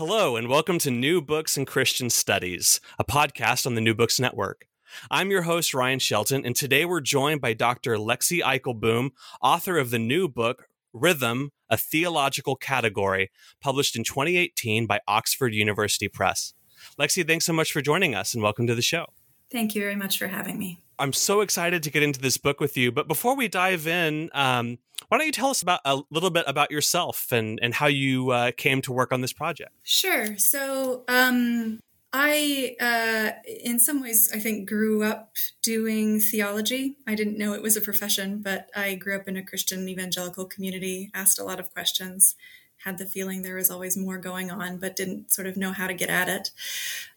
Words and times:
Hello, 0.00 0.34
and 0.34 0.48
welcome 0.48 0.78
to 0.78 0.90
New 0.90 1.20
Books 1.20 1.58
and 1.58 1.66
Christian 1.66 2.08
Studies, 2.08 2.80
a 2.98 3.04
podcast 3.04 3.66
on 3.66 3.74
the 3.74 3.82
New 3.82 3.94
Books 3.94 4.18
Network. 4.18 4.66
I'm 5.10 5.30
your 5.30 5.42
host, 5.42 5.74
Ryan 5.74 5.98
Shelton, 5.98 6.46
and 6.46 6.56
today 6.56 6.86
we're 6.86 7.02
joined 7.02 7.42
by 7.42 7.52
Dr. 7.52 7.96
Lexi 7.96 8.40
Eikelboom, 8.40 9.10
author 9.42 9.76
of 9.76 9.90
the 9.90 9.98
new 9.98 10.26
book, 10.26 10.68
Rhythm, 10.94 11.50
a 11.68 11.76
Theological 11.76 12.56
Category, 12.56 13.30
published 13.60 13.94
in 13.94 14.02
2018 14.02 14.86
by 14.86 15.00
Oxford 15.06 15.52
University 15.52 16.08
Press. 16.08 16.54
Lexi, 16.98 17.26
thanks 17.26 17.44
so 17.44 17.52
much 17.52 17.70
for 17.70 17.82
joining 17.82 18.14
us, 18.14 18.32
and 18.32 18.42
welcome 18.42 18.66
to 18.68 18.74
the 18.74 18.80
show. 18.80 19.04
Thank 19.50 19.74
you 19.74 19.82
very 19.82 19.96
much 19.96 20.18
for 20.18 20.28
having 20.28 20.58
me. 20.58 20.78
I'm 20.98 21.12
so 21.12 21.40
excited 21.40 21.82
to 21.82 21.90
get 21.90 22.02
into 22.02 22.20
this 22.20 22.36
book 22.36 22.60
with 22.60 22.76
you. 22.76 22.92
But 22.92 23.08
before 23.08 23.34
we 23.34 23.48
dive 23.48 23.86
in, 23.86 24.28
um, 24.32 24.78
why 25.08 25.18
don't 25.18 25.26
you 25.26 25.32
tell 25.32 25.48
us 25.48 25.62
about 25.62 25.80
a 25.84 26.02
little 26.10 26.30
bit 26.30 26.44
about 26.46 26.70
yourself 26.70 27.32
and 27.32 27.58
and 27.62 27.74
how 27.74 27.86
you 27.86 28.30
uh, 28.30 28.52
came 28.56 28.82
to 28.82 28.92
work 28.92 29.12
on 29.12 29.22
this 29.22 29.32
project? 29.32 29.72
Sure. 29.82 30.36
So 30.36 31.04
um, 31.08 31.80
I, 32.12 32.76
uh, 32.80 33.30
in 33.64 33.78
some 33.78 34.02
ways, 34.02 34.30
I 34.34 34.38
think 34.40 34.68
grew 34.68 35.02
up 35.02 35.36
doing 35.62 36.20
theology. 36.20 36.96
I 37.06 37.14
didn't 37.14 37.38
know 37.38 37.54
it 37.54 37.62
was 37.62 37.76
a 37.76 37.80
profession, 37.80 38.42
but 38.42 38.68
I 38.74 38.94
grew 38.94 39.16
up 39.16 39.26
in 39.26 39.36
a 39.36 39.44
Christian 39.44 39.88
evangelical 39.88 40.44
community. 40.44 41.10
Asked 41.14 41.38
a 41.38 41.44
lot 41.44 41.60
of 41.60 41.72
questions. 41.72 42.36
Had 42.84 42.98
the 42.98 43.06
feeling 43.06 43.42
there 43.42 43.56
was 43.56 43.70
always 43.70 43.96
more 43.96 44.18
going 44.18 44.50
on, 44.50 44.78
but 44.78 44.96
didn't 44.96 45.32
sort 45.32 45.46
of 45.46 45.56
know 45.56 45.72
how 45.72 45.86
to 45.86 45.94
get 45.94 46.10
at 46.10 46.28
it. 46.28 46.50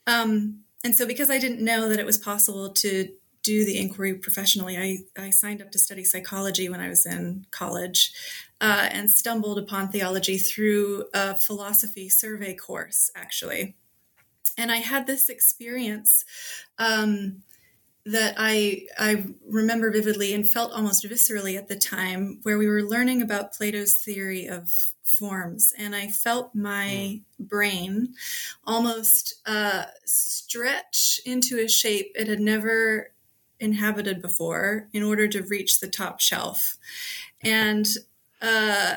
Um, 0.06 0.59
and 0.84 0.95
so, 0.95 1.06
because 1.06 1.30
I 1.30 1.39
didn't 1.39 1.64
know 1.64 1.89
that 1.89 2.00
it 2.00 2.06
was 2.06 2.17
possible 2.17 2.70
to 2.72 3.09
do 3.44 3.66
the 3.66 3.78
inquiry 3.78 4.14
professionally. 4.16 4.78
I, 4.78 5.22
I 5.22 5.30
signed 5.30 5.62
up 5.62 5.72
to 5.72 5.80
study 5.80 6.03
psychology 6.03 6.70
when 6.70 6.80
I 6.80 6.88
was 6.88 7.06
in 7.06 7.45
college 7.52 8.14
uh, 8.62 8.88
and 8.90 9.12
stumbled 9.12 9.59
upon 9.59 9.90
theology 9.90 10.38
through 10.38 11.06
a 11.14 11.36
philosophy 11.36 12.08
survey 12.09 12.56
course, 12.56 13.12
actually. 13.16 13.75
And 14.58 14.72
I 14.72 14.78
had 14.78 15.08
this 15.08 15.30
experience 15.30 16.23
um, 16.78 17.44
that 18.06 18.36
I, 18.38 18.88
I 18.97 19.25
remember 19.45 19.92
vividly 19.92 20.34
and 20.34 20.47
felt 20.47 20.72
almost 20.72 21.03
viscerally 21.03 21.58
at 21.58 21.68
the 21.68 21.75
time, 21.75 22.40
where 22.44 22.58
we 22.58 22.68
were 22.68 22.84
learning 22.84 23.22
about 23.22 23.53
Plato's 23.53 23.94
theory 23.95 24.47
of 24.47 24.93
forms. 25.17 25.73
And 25.78 25.95
I 25.95 26.08
felt 26.08 26.53
my 26.53 26.88
mm. 26.89 27.22
brain 27.39 28.14
almost 28.66 29.36
uh, 29.45 29.86
stretch 30.06 31.19
into 31.25 31.59
a 31.59 31.67
shape 31.67 32.11
it 32.16 32.28
had 32.28 32.39
never 32.39 33.11
inhabited 33.59 34.22
before 34.22 34.89
in 34.94 35.03
order 35.03 35.28
to 35.28 35.44
reach 35.44 35.80
the 35.80 35.88
top 35.88 36.19
shelf. 36.19 36.78
And 37.41 37.88
uh, 38.41 38.95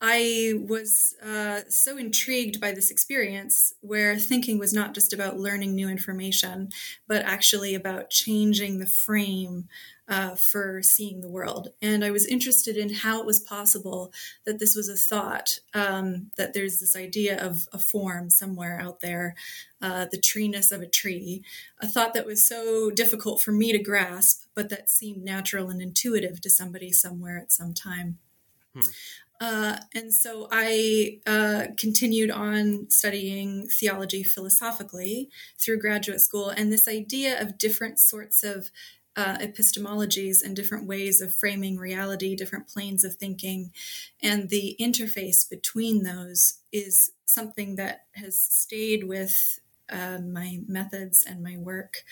I 0.00 0.54
was 0.66 1.14
uh, 1.22 1.60
so 1.68 1.98
intrigued 1.98 2.58
by 2.58 2.72
this 2.72 2.90
experience 2.90 3.74
where 3.80 4.16
thinking 4.16 4.58
was 4.58 4.72
not 4.72 4.94
just 4.94 5.12
about 5.12 5.38
learning 5.38 5.74
new 5.74 5.90
information, 5.90 6.70
but 7.06 7.22
actually 7.24 7.74
about 7.74 8.08
changing 8.08 8.78
the 8.78 8.86
frame 8.86 9.68
uh, 10.08 10.34
for 10.34 10.82
seeing 10.82 11.20
the 11.20 11.28
world. 11.28 11.68
And 11.80 12.04
I 12.04 12.10
was 12.10 12.26
interested 12.26 12.76
in 12.76 12.94
how 12.94 13.20
it 13.20 13.26
was 13.26 13.40
possible 13.40 14.12
that 14.44 14.58
this 14.58 14.74
was 14.74 14.88
a 14.88 14.96
thought, 14.96 15.58
um, 15.74 16.30
that 16.36 16.52
there's 16.52 16.80
this 16.80 16.96
idea 16.96 17.40
of 17.40 17.68
a 17.72 17.78
form 17.78 18.30
somewhere 18.30 18.80
out 18.80 19.00
there, 19.00 19.36
uh, 19.82 20.06
the 20.10 20.20
treeness 20.20 20.72
of 20.72 20.80
a 20.80 20.88
tree, 20.88 21.44
a 21.78 21.86
thought 21.86 22.14
that 22.14 22.26
was 22.26 22.46
so 22.46 22.90
difficult 22.90 23.40
for 23.40 23.52
me 23.52 23.70
to 23.70 23.78
grasp, 23.78 24.46
but 24.54 24.68
that 24.70 24.90
seemed 24.90 25.22
natural 25.22 25.68
and 25.68 25.80
intuitive 25.80 26.40
to 26.40 26.50
somebody 26.50 26.90
somewhere 26.90 27.38
at 27.38 27.52
some 27.52 27.72
time. 27.72 28.18
Hmm. 28.74 28.88
Uh, 29.40 29.78
and 29.94 30.12
so 30.12 30.48
I 30.50 31.18
uh, 31.26 31.68
continued 31.78 32.30
on 32.30 32.90
studying 32.90 33.68
theology 33.68 34.22
philosophically 34.22 35.30
through 35.58 35.80
graduate 35.80 36.20
school. 36.20 36.50
And 36.50 36.70
this 36.70 36.86
idea 36.86 37.40
of 37.40 37.56
different 37.56 37.98
sorts 37.98 38.44
of 38.44 38.70
uh, 39.16 39.38
epistemologies 39.38 40.42
and 40.44 40.54
different 40.54 40.86
ways 40.86 41.20
of 41.20 41.34
framing 41.34 41.78
reality, 41.78 42.36
different 42.36 42.68
planes 42.68 43.02
of 43.02 43.16
thinking, 43.16 43.72
and 44.22 44.50
the 44.50 44.76
interface 44.80 45.48
between 45.48 46.04
those 46.04 46.58
is 46.72 47.10
something 47.24 47.74
that 47.74 48.04
has 48.12 48.38
stayed 48.38 49.04
with 49.04 49.58
uh, 49.90 50.18
my 50.18 50.60
methods 50.68 51.24
and 51.26 51.42
my 51.42 51.56
work 51.56 52.04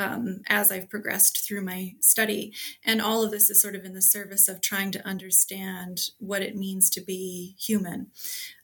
um, 0.00 0.40
as 0.48 0.72
I've 0.72 0.88
progressed 0.88 1.46
through 1.46 1.60
my 1.60 1.94
study. 2.00 2.54
And 2.84 3.02
all 3.02 3.22
of 3.22 3.30
this 3.30 3.50
is 3.50 3.60
sort 3.60 3.74
of 3.74 3.84
in 3.84 3.92
the 3.92 4.00
service 4.00 4.48
of 4.48 4.62
trying 4.62 4.90
to 4.92 5.06
understand 5.06 6.00
what 6.18 6.42
it 6.42 6.56
means 6.56 6.88
to 6.90 7.02
be 7.02 7.54
human. 7.58 8.06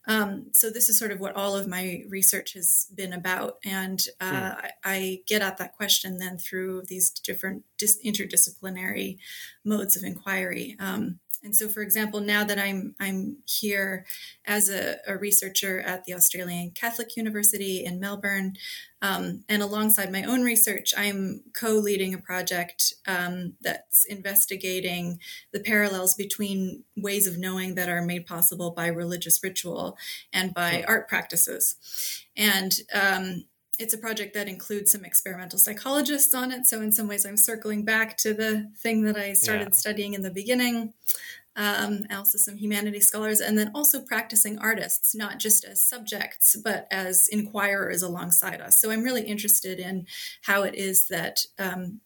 Um, 0.09 0.47
so 0.53 0.71
this 0.71 0.89
is 0.89 0.99
sort 0.99 1.11
of 1.11 1.21
what 1.21 1.35
all 1.35 1.57
of 1.57 1.69
my 1.69 2.05
research 2.09 2.55
has 2.55 2.87
been 2.95 3.13
about, 3.13 3.59
and 3.65 4.01
uh, 4.21 4.33
mm. 4.33 4.57
I, 4.57 4.71
I, 4.85 5.21
get 5.27 5.43
at 5.43 5.57
that 5.59 5.77
question 5.77 6.19
then 6.19 6.39
through 6.39 6.83
these 6.87 7.11
different 7.11 7.65
dis- 7.77 7.99
interdisciplinary 8.07 9.19
modes 9.65 9.97
of 9.97 10.05
inquiry. 10.05 10.77
Um, 10.79 11.19
and 11.47 11.55
so, 11.55 11.69
for 11.69 11.81
example, 11.81 12.19
now 12.19 12.43
that 12.43 12.59
I'm 12.59 12.97
I'm 12.99 13.37
here 13.47 14.05
as 14.45 14.69
a, 14.69 14.97
a 15.07 15.17
researcher 15.17 15.81
at 15.81 16.05
the 16.05 16.13
Australian 16.13 16.73
Catholic 16.73 17.17
University 17.17 17.85
in 17.85 18.01
Melbourne, 18.01 18.57
um, 19.01 19.45
and 19.49 19.63
alongside 19.63 20.11
my 20.11 20.25
own 20.25 20.43
research, 20.43 20.93
I'm 20.97 21.45
co-leading 21.55 22.13
a 22.15 22.19
project 22.19 22.95
um, 23.07 23.55
that's 23.61 24.05
investigating 24.07 25.21
the 25.53 25.61
parallels 25.61 26.17
between 26.17 26.83
ways 26.97 27.29
of 27.29 27.39
knowing 27.39 27.77
that 27.77 27.89
are 27.89 28.03
made 28.03 28.27
possible 28.27 28.73
by 28.73 28.89
religious 28.89 29.41
ritual 29.41 29.97
and 30.33 30.53
by 30.53 30.85
art 30.89 31.09
practices, 31.09 31.77
and 32.37 32.81
um, 32.93 33.45
it's 33.79 33.95
a 33.95 33.99
project 33.99 34.35
that 34.35 34.49
includes 34.49 34.93
some 34.93 35.05
experimental 35.05 35.59
psychologists 35.59 36.35
on 36.35 36.53
it. 36.53 36.67
So, 36.67 36.81
in 36.81 36.93
some 36.93 37.09
ways, 37.09 37.27
I'm 37.27 37.37
circling 37.37 37.85
back 37.85 38.17
to 38.19 38.35
the 38.35 38.71
thing 38.77 39.03
that 39.03 39.17
I 39.17 39.33
started 39.33 39.69
yeah. 39.69 39.77
studying 39.77 40.15
in 40.15 40.23
the 40.23 40.31
beginning. 40.31 40.95
Um, 41.57 42.07
also, 42.11 42.39
some 42.39 42.57
humanities 42.57 43.07
scholars, 43.07 43.41
and 43.41 43.57
then 43.59 43.71
also 43.75 44.01
practicing 44.03 44.59
artists, 44.59 45.15
not 45.15 45.39
just 45.39 45.65
as 45.65 45.83
subjects, 45.83 46.57
but 46.63 46.87
as 46.91 47.29
inquirers 47.29 48.03
alongside 48.03 48.61
us. 48.61 48.81
So, 48.81 48.91
I'm 48.91 49.03
really 49.03 49.23
interested 49.23 49.79
in 49.79 50.07
how 50.43 50.63
it 50.63 50.75
is 50.75 51.09
that 51.09 51.47
um, 51.59 52.01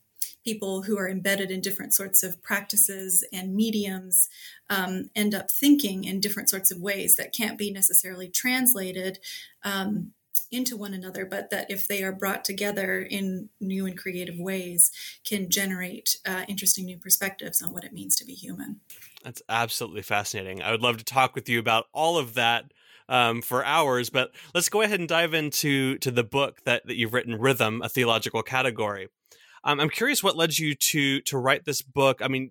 people 0.45 0.83
who 0.83 0.99
are 0.99 1.09
embedded 1.09 1.51
in 1.51 1.61
different 1.61 1.95
sorts 1.95 2.23
of 2.23 2.41
practices 2.43 3.25
and 3.33 3.55
mediums 3.55 4.29
um, 4.69 5.11
end 5.15 5.35
up 5.35 5.51
thinking 5.51 6.05
in 6.05 6.21
different 6.21 6.49
sorts 6.49 6.71
of 6.71 6.81
ways 6.81 7.17
that 7.17 7.35
can't 7.35 7.59
be 7.59 7.71
necessarily 7.71 8.29
translated 8.29 9.19
um, 9.65 10.13
into 10.51 10.77
one 10.77 10.95
another, 10.95 11.25
but 11.25 11.51
that 11.51 11.71
if 11.71 11.89
they 11.89 12.03
are 12.03 12.13
brought 12.13 12.45
together 12.45 13.01
in 13.01 13.49
new 13.61 13.87
and 13.87 13.97
creative 13.97 14.39
ways, 14.39 14.91
can 15.25 15.51
generate 15.51 16.17
uh, 16.27 16.45
interesting 16.49 16.87
new 16.87 16.99
perspectives 16.99 17.63
on 17.63 17.73
what 17.73 17.85
it 17.85 17.93
means 17.93 18.17
to 18.17 18.25
be 18.25 18.35
human. 18.35 18.81
That's 19.25 19.43
absolutely 19.49 20.03
fascinating. 20.03 20.63
I 20.63 20.71
would 20.71 20.83
love 20.83 20.99
to 20.99 21.05
talk 21.05 21.35
with 21.35 21.49
you 21.49 21.59
about 21.59 21.87
all 21.93 22.19
of 22.19 22.35
that 22.35 22.73
um, 23.09 23.43
for 23.43 23.65
hours, 23.65 24.09
but 24.09 24.31
let's 24.55 24.69
go 24.69 24.83
ahead 24.83 25.01
and 25.01 25.09
dive 25.09 25.35
into 25.35 25.99
to 25.99 26.11
the 26.11 26.25
book 26.25 26.63
that, 26.65 26.87
that 26.87 26.97
you've 26.97 27.13
written, 27.13 27.39
Rhythm, 27.39 27.83
a 27.83 27.89
Theological 27.89 28.43
Category. 28.43 29.09
Um, 29.65 29.81
I'm 29.81 29.91
curious 29.91 30.23
what 30.23 30.37
led 30.37 30.59
you 30.59 30.75
to 30.75 31.21
to 31.23 31.37
write 31.37 31.65
this 31.65 31.83
book. 31.83 32.23
I 32.23 32.29
mean, 32.29 32.51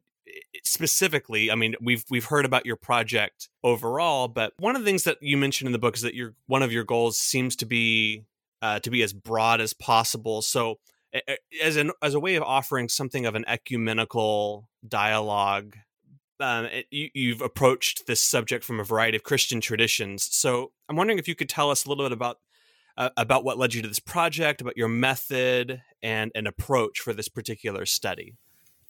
specifically, 0.64 1.52
I 1.52 1.56
mean, 1.56 1.76
we've 1.82 2.04
we've 2.10 2.26
heard 2.26 2.46
about 2.46 2.66
your 2.66 2.76
project 2.76 3.50
overall, 3.64 4.28
but 4.28 4.54
one 4.58 4.76
of 4.76 4.82
the 4.82 4.86
things 4.86 5.04
that 5.04 5.18
you 5.22 5.38
mentioned 5.38 5.68
in 5.68 5.72
the 5.72 5.80
book 5.80 5.96
is 5.96 6.02
that 6.02 6.16
your 6.16 6.36
one 6.48 6.64
of 6.64 6.72
your 6.72 6.84
goals 6.84 7.18
seems 7.18 7.56
to 7.58 7.66
be 7.66 8.26
uh, 8.62 8.80
to 8.80 8.90
be 8.90 9.02
as 9.04 9.14
broad 9.14 9.62
as 9.62 9.74
possible. 9.74 10.42
So, 10.42 10.80
as 11.64 11.76
an 11.76 11.92
as 12.02 12.14
a 12.14 12.20
way 12.20 12.36
of 12.36 12.44
offering 12.44 12.90
something 12.90 13.26
of 13.26 13.36
an 13.36 13.46
ecumenical 13.48 14.70
dialogue, 14.88 15.76
um, 16.40 16.66
it, 16.66 16.86
you, 16.92 17.10
you've 17.14 17.42
approached 17.42 18.08
this 18.08 18.22
subject 18.22 18.64
from 18.64 18.80
a 18.80 18.84
variety 18.84 19.18
of 19.18 19.24
Christian 19.24 19.62
traditions. 19.62 20.28
So, 20.32 20.72
I'm 20.88 20.96
wondering 20.96 21.20
if 21.20 21.28
you 21.28 21.36
could 21.36 21.50
tell 21.50 21.72
us 21.72 21.86
a 21.86 21.90
little 21.90 22.06
bit 22.06 22.12
about 22.12 22.38
uh, 22.98 23.10
about 23.16 23.44
what 23.44 23.58
led 23.58 23.74
you 23.74 23.82
to 23.82 23.88
this 23.88 24.00
project, 24.00 24.62
about 24.62 24.78
your 24.78 24.90
method 24.90 25.82
and 26.04 26.32
an 26.36 26.46
approach 26.48 27.00
for 27.00 27.14
this 27.14 27.30
particular 27.30 27.86
study. 27.86 28.36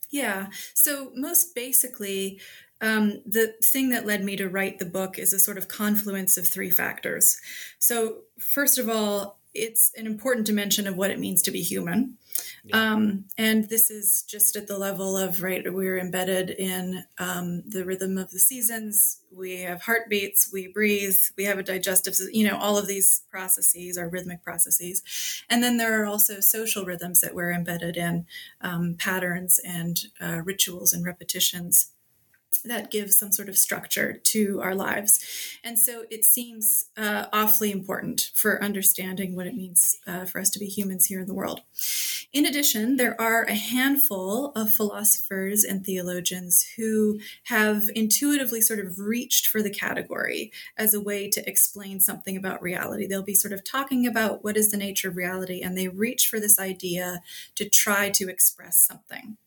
Yeah. 0.10 0.48
So, 0.74 1.12
most 1.16 1.54
basically, 1.56 2.40
um, 2.82 3.22
the 3.26 3.54
thing 3.64 3.90
that 3.90 4.06
led 4.06 4.24
me 4.24 4.36
to 4.38 4.50
write 4.50 4.80
the 4.80 4.86
book 4.86 5.20
is 5.20 5.34
a 5.34 5.40
sort 5.40 5.58
of 5.58 5.68
confluence 5.68 6.38
of 6.38 6.48
three 6.48 6.72
factors. 6.72 7.40
So, 7.78 8.20
first 8.40 8.78
of 8.78 8.90
all, 8.90 9.40
it's 9.54 9.92
an 9.98 10.06
important 10.06 10.46
dimension 10.46 10.88
of 10.88 10.96
what 10.96 11.12
it 11.12 11.20
means 11.20 11.42
to 11.44 11.52
be 11.52 11.62
human. 11.62 12.18
Yeah. 12.64 12.94
Um, 12.94 13.26
and 13.38 13.70
this 13.70 13.90
is 13.90 14.24
just 14.24 14.56
at 14.56 14.68
the 14.68 14.78
level 14.78 15.18
of, 15.18 15.42
right, 15.42 15.72
we're 15.74 16.00
embedded 16.00 16.50
in 16.50 17.04
um, 17.18 17.64
the 17.68 17.86
rhythm 17.86 18.18
of 18.18 18.32
the 18.32 18.40
seasons. 18.40 19.22
We 19.32 19.62
have 19.62 19.84
heartbeats, 19.84 20.52
we 20.52 20.68
breathe, 20.68 21.18
we 21.38 21.46
have 21.46 21.58
a 21.58 21.64
digestive, 21.64 22.16
you 22.32 22.48
know, 22.48 22.58
all 22.58 22.78
of 22.78 22.88
these 22.88 23.22
processes 23.30 23.98
are 23.98 24.10
rhythmic 24.10 24.44
processes. 24.44 25.04
And 25.50 25.64
then 25.64 25.78
there 25.78 26.02
are 26.02 26.06
also 26.06 26.40
social 26.40 26.86
rhythms 26.86 27.22
that 27.22 27.36
we're 27.36 27.52
embedded 27.52 27.96
in, 27.96 28.26
um, 28.62 28.96
patterns 28.98 29.60
and 29.64 30.00
uh, 30.20 30.42
rituals 30.44 30.94
and 30.94 31.06
repetitions 31.06 31.92
that 32.66 32.92
gives 32.92 33.18
some 33.18 33.32
sort 33.32 33.50
of 33.50 33.58
structure 33.58 34.14
to 34.14 34.62
our 34.62 34.76
lives. 34.76 35.20
And 35.64 35.78
so 35.78 36.04
it 36.10 36.26
seems 36.26 36.90
uh, 36.98 37.26
awfully 37.32 37.72
important 37.72 38.32
for 38.34 38.64
understanding 38.64 39.36
what 39.36 39.48
it 39.48 39.56
means 39.56 39.98
uh, 40.08 40.26
for 40.26 40.40
us 40.40 40.50
to 40.52 40.60
be 40.60 40.66
humans 40.66 41.08
here 41.08 41.20
in 41.20 41.28
the 41.28 41.34
world. 41.34 41.62
In 42.32 42.46
addition, 42.46 42.98
there 42.98 43.20
are 43.20 43.44
a 43.44 43.56
handful 43.56 44.52
of 44.56 44.70
philosophers 44.70 45.64
and 45.64 45.84
theologians 45.84 46.74
who 46.78 47.20
have 47.46 47.90
intuitively 47.96 48.62
sort 48.62 48.80
of 48.80 49.00
reached 49.00 49.48
for 49.48 49.64
the 49.64 49.70
category 49.72 50.52
as 50.78 50.94
a 50.94 51.02
way 51.02 51.28
to 51.30 51.48
explain 51.50 52.00
something 52.00 52.38
about 52.38 52.62
reality. 52.62 53.08
They'll 53.08 53.24
be 53.24 53.34
sort 53.34 53.54
of 53.54 53.64
talking 53.64 54.06
about 54.06 54.44
what 54.44 54.58
is 54.58 54.70
the 54.70 54.78
nature 54.78 55.10
of 55.10 55.18
reality, 55.18 55.62
and 55.62 55.76
they 55.76 55.88
reach 55.88 56.28
for 56.28 56.40
this 56.40 56.60
idea 56.60 57.22
to 57.56 57.68
try 57.68 58.10
to 58.12 58.30
express 58.30 58.80
something. 58.80 59.38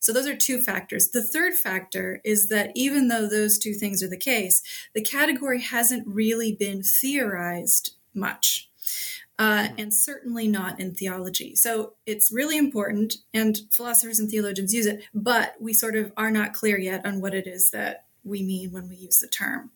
So 0.00 0.12
those 0.12 0.26
are 0.26 0.36
two 0.36 0.62
factors. 0.62 1.08
The 1.08 1.22
third 1.22 1.54
factor 1.54 2.20
is 2.24 2.48
that 2.48 2.72
even 2.74 3.08
though 3.08 3.28
those 3.28 3.58
two 3.58 3.74
things 3.74 4.02
are 4.02 4.08
the 4.08 4.16
case, 4.16 4.62
the 4.94 5.02
category 5.02 5.60
hasn't 5.60 6.06
really 6.06 6.52
been 6.52 6.82
theorized 6.82 7.94
much. 8.14 8.68
Uh, 9.38 9.68
hmm. 9.68 9.74
and 9.78 9.94
certainly 9.94 10.46
not 10.46 10.78
in 10.78 10.94
theology. 10.94 11.56
So 11.56 11.94
it's 12.04 12.30
really 12.30 12.58
important, 12.58 13.16
and 13.32 13.58
philosophers 13.70 14.18
and 14.20 14.30
theologians 14.30 14.74
use 14.74 14.84
it, 14.84 15.04
but 15.14 15.54
we 15.58 15.72
sort 15.72 15.96
of 15.96 16.12
are 16.18 16.30
not 16.30 16.52
clear 16.52 16.78
yet 16.78 17.06
on 17.06 17.20
what 17.20 17.34
it 17.34 17.46
is 17.46 17.70
that 17.70 18.04
we 18.24 18.42
mean 18.42 18.72
when 18.72 18.88
we 18.88 18.96
use 18.96 19.18
the 19.18 19.28
term. 19.28 19.70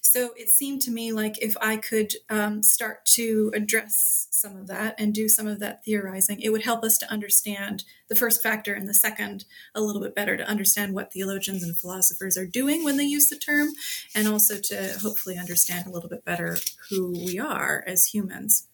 So 0.00 0.30
it 0.36 0.50
seemed 0.50 0.82
to 0.82 0.90
me 0.90 1.12
like 1.12 1.40
if 1.42 1.56
I 1.60 1.76
could 1.76 2.14
um, 2.28 2.62
start 2.62 3.04
to 3.16 3.52
address 3.54 4.26
some 4.30 4.56
of 4.56 4.66
that 4.68 4.94
and 4.98 5.14
do 5.14 5.28
some 5.28 5.46
of 5.46 5.60
that 5.60 5.84
theorizing, 5.84 6.40
it 6.40 6.50
would 6.50 6.64
help 6.64 6.82
us 6.82 6.98
to 6.98 7.10
understand 7.10 7.84
the 8.08 8.16
first 8.16 8.42
factor 8.42 8.74
and 8.74 8.88
the 8.88 8.94
second 8.94 9.44
a 9.74 9.80
little 9.80 10.00
bit 10.00 10.14
better 10.14 10.36
to 10.36 10.48
understand 10.48 10.94
what 10.94 11.12
theologians 11.12 11.62
and 11.62 11.76
philosophers 11.76 12.36
are 12.36 12.46
doing 12.46 12.82
when 12.82 12.96
they 12.96 13.04
use 13.04 13.28
the 13.28 13.36
term, 13.36 13.68
and 14.14 14.26
also 14.26 14.58
to 14.58 14.98
hopefully 15.00 15.38
understand 15.38 15.86
a 15.86 15.90
little 15.90 16.08
bit 16.08 16.24
better 16.24 16.56
who 16.88 17.12
we 17.12 17.38
are 17.38 17.84
as 17.86 18.06
humans. 18.06 18.66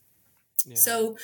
Yeah. 0.64 0.76
So, 0.76 1.16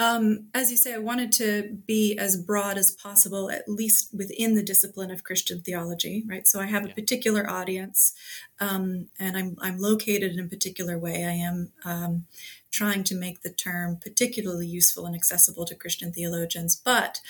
um, 0.00 0.46
as 0.54 0.70
you 0.70 0.78
say, 0.78 0.94
I 0.94 0.98
wanted 0.98 1.30
to 1.32 1.76
be 1.86 2.16
as 2.16 2.38
broad 2.38 2.78
as 2.78 2.90
possible, 2.90 3.50
at 3.50 3.68
least 3.68 4.14
within 4.16 4.54
the 4.54 4.62
discipline 4.62 5.10
of 5.10 5.24
Christian 5.24 5.60
theology, 5.60 6.24
right? 6.26 6.48
So 6.48 6.58
I 6.58 6.66
have 6.66 6.86
a 6.86 6.94
particular 6.94 7.48
audience, 7.48 8.14
um, 8.60 9.08
and 9.18 9.36
I'm 9.36 9.56
I'm 9.60 9.76
located 9.76 10.32
in 10.32 10.40
a 10.40 10.48
particular 10.48 10.98
way. 10.98 11.26
I 11.26 11.32
am 11.32 11.72
um, 11.84 12.24
trying 12.70 13.04
to 13.04 13.14
make 13.14 13.42
the 13.42 13.50
term 13.50 13.96
particularly 13.96 14.66
useful 14.66 15.06
and 15.06 15.14
accessible 15.14 15.64
to 15.66 15.74
Christian 15.74 16.12
theologians, 16.12 16.76
but 16.76 17.20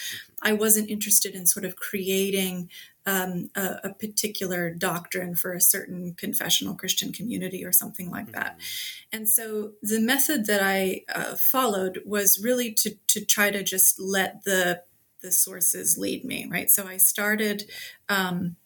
I 0.42 0.52
wasn't 0.52 0.90
interested 0.90 1.34
in 1.34 1.46
sort 1.46 1.64
of 1.64 1.76
creating 1.76 2.70
um, 3.06 3.50
a, 3.56 3.76
a, 3.84 3.94
particular 3.94 4.70
doctrine 4.70 5.34
for 5.34 5.52
a 5.52 5.60
certain 5.60 6.14
confessional 6.14 6.74
Christian 6.74 7.12
community 7.12 7.64
or 7.64 7.72
something 7.72 8.10
like 8.10 8.32
that. 8.32 8.58
Mm-hmm. 8.58 9.16
And 9.16 9.28
so 9.28 9.72
the 9.82 10.00
method 10.00 10.46
that 10.46 10.62
I 10.62 11.04
uh, 11.12 11.34
followed 11.36 12.02
was 12.04 12.40
really 12.42 12.72
to 12.74 12.96
to 13.08 13.24
try 13.24 13.50
to 13.50 13.62
just 13.62 13.98
let 13.98 14.44
the 14.44 14.82
the 15.22 15.32
sources 15.32 15.96
lead 15.98 16.24
me, 16.24 16.46
right? 16.50 16.70
So 16.70 16.86
I 16.86 16.98
started. 16.98 17.70
Um, 18.08 18.56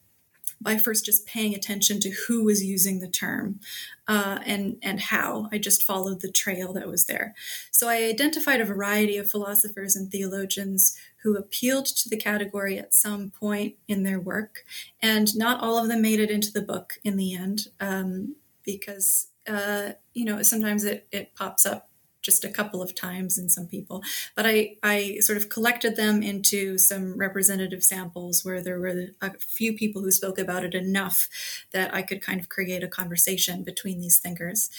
by 0.65 0.79
first 0.79 1.05
just 1.05 1.27
paying 1.27 1.55
attention 1.55 2.01
to 2.01 2.11
who 2.27 2.43
was 2.43 2.65
using 2.65 2.99
the 2.99 3.09
term 3.09 3.61
uh, 4.09 4.41
and 4.45 4.77
and 4.83 4.99
how. 4.99 5.49
I 5.53 5.59
just 5.59 5.85
followed 5.85 6.21
the 6.21 6.33
trail 6.33 6.73
that 6.73 6.89
was 6.89 7.05
there. 7.05 7.35
So 7.71 7.89
I 7.89 8.05
identified 8.05 8.61
a 8.61 8.65
variety 8.65 9.17
of 9.19 9.31
philosophers 9.31 9.95
and 9.95 10.11
theologians 10.11 10.97
who 11.23 11.37
appealed 11.37 11.87
to 11.87 12.09
the 12.09 12.17
category 12.17 12.79
at 12.79 12.95
some 12.95 13.31
point 13.31 13.77
in 13.87 14.03
their 14.03 14.19
work, 14.19 14.65
and 15.01 15.37
not 15.37 15.61
all 15.61 15.79
of 15.79 15.89
them 15.89 16.03
made 16.03 16.21
it 16.21 16.31
into 16.31 16.53
the 16.53 16.63
book 16.63 16.95
in 17.05 17.17
the 17.17 17.35
end 17.35 17.69
um, 17.79 18.35
because 18.65 19.29
uh, 19.47 19.93
you 20.15 20.25
know 20.25 20.43
sometimes 20.43 20.85
it 20.85 21.07
it 21.13 21.35
pops 21.35 21.67
up 21.67 21.91
just 22.25 22.45
a 22.45 22.51
couple 22.51 22.83
of 22.83 22.95
times 22.95 23.39
in 23.39 23.49
some 23.49 23.67
people. 23.67 24.03
But 24.35 24.47
I, 24.47 24.77
I 24.83 25.19
sort 25.21 25.37
of 25.37 25.49
collected 25.49 25.95
them 25.95 26.23
into 26.23 26.79
some 26.79 27.17
representative 27.17 27.85
samples 27.85 28.45
where 28.45 28.61
there 28.61 28.81
were 28.81 29.09
a 29.21 29.39
few 29.39 29.75
people 29.75 30.03
who 30.03 30.11
spoke 30.11 30.39
about 30.39 30.65
it 30.65 30.75
enough 30.75 31.29
that 31.73 31.95
I 31.95 32.03
could 32.03 32.23
kind 32.23 32.41
of 32.41 32.49
create 32.49 32.83
a 32.83 32.89
conversation 32.89 33.63
between 33.63 34.01
these 34.01 34.19
thinkers. 34.19 34.71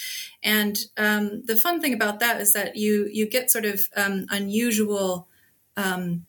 And 0.44 0.77
um, 0.97 1.44
the 1.45 1.56
fun 1.56 1.80
thing 1.80 1.94
about 1.94 2.19
that 2.19 2.42
is 2.42 2.53
that 2.53 2.75
you 2.75 3.07
you 3.12 3.30
get 3.30 3.51
sort 3.51 3.65
of 3.65 3.88
um, 3.95 4.25
unusual 4.30 5.27
um, 5.77 6.25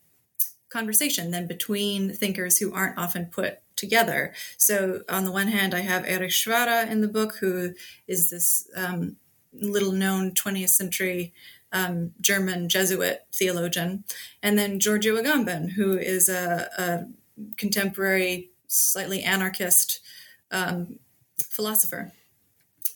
conversation 0.68 1.30
then 1.30 1.46
between 1.46 2.12
thinkers 2.12 2.58
who 2.58 2.72
aren't 2.74 2.98
often 2.98 3.26
put 3.26 3.60
together. 3.76 4.34
So 4.56 5.02
on 5.08 5.24
the 5.24 5.32
one 5.32 5.48
hand, 5.48 5.74
I 5.74 5.80
have 5.80 6.04
Erich 6.06 6.32
Przywara 6.32 6.90
in 6.90 7.00
the 7.00 7.08
book, 7.08 7.36
who 7.36 7.74
is 8.06 8.30
this 8.30 8.68
um, 8.74 9.16
little 9.60 9.92
known 9.92 10.32
20th 10.32 10.70
century 10.70 11.32
um, 11.72 12.12
German 12.20 12.68
Jesuit 12.68 13.24
theologian, 13.32 14.04
and 14.42 14.58
then 14.58 14.80
Giorgio 14.80 15.16
Agamben, 15.16 15.72
who 15.72 15.98
is 15.98 16.28
a, 16.28 16.68
a 16.78 17.06
contemporary, 17.56 18.50
slightly 18.68 19.22
anarchist 19.22 20.00
um, 20.50 20.98
philosopher. 21.38 22.12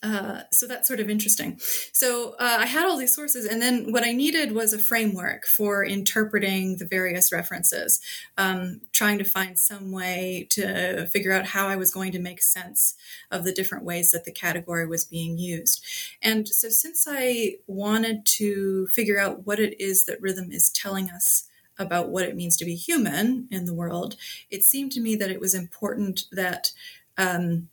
Uh, 0.03 0.43
so 0.51 0.67
that's 0.67 0.89
sort 0.89 0.99
of 0.99 1.11
interesting. 1.11 1.59
So 1.93 2.35
uh, 2.39 2.59
I 2.61 2.67
had 2.67 2.87
all 2.87 2.97
these 2.97 3.15
sources, 3.15 3.45
and 3.45 3.61
then 3.61 3.93
what 3.93 4.03
I 4.03 4.13
needed 4.13 4.53
was 4.53 4.73
a 4.73 4.79
framework 4.79 5.45
for 5.45 5.85
interpreting 5.85 6.79
the 6.79 6.87
various 6.87 7.31
references, 7.31 8.01
um, 8.39 8.81
trying 8.93 9.19
to 9.19 9.25
find 9.25 9.59
some 9.59 9.93
way 9.93 10.47
to 10.51 11.07
figure 11.09 11.33
out 11.33 11.49
how 11.49 11.69
I 11.69 11.77
was 11.77 11.93
going 11.93 12.13
to 12.13 12.19
make 12.19 12.41
sense 12.41 12.95
of 13.31 13.45
the 13.45 13.53
different 13.53 13.85
ways 13.85 14.11
that 14.13 14.25
the 14.25 14.33
category 14.33 14.87
was 14.87 15.05
being 15.05 15.37
used. 15.37 15.85
And 16.23 16.49
so, 16.49 16.71
since 16.71 17.07
I 17.07 17.57
wanted 17.67 18.25
to 18.39 18.87
figure 18.87 19.21
out 19.21 19.47
what 19.47 19.61
it 19.61 19.79
is 19.79 20.07
that 20.07 20.21
rhythm 20.23 20.51
is 20.51 20.71
telling 20.71 21.11
us 21.11 21.47
about 21.79 22.09
what 22.09 22.25
it 22.25 22.37
means 22.37 22.57
to 22.57 22.65
be 22.65 22.75
human 22.75 23.49
in 23.51 23.67
the 23.67 23.75
world, 23.75 24.17
it 24.51 24.65
seemed 24.65 24.93
to 24.93 25.01
me 25.01 25.15
that 25.17 25.31
it 25.31 25.41
was 25.41 25.55
important 25.55 26.25
that. 26.33 26.73
Um, 27.19 27.69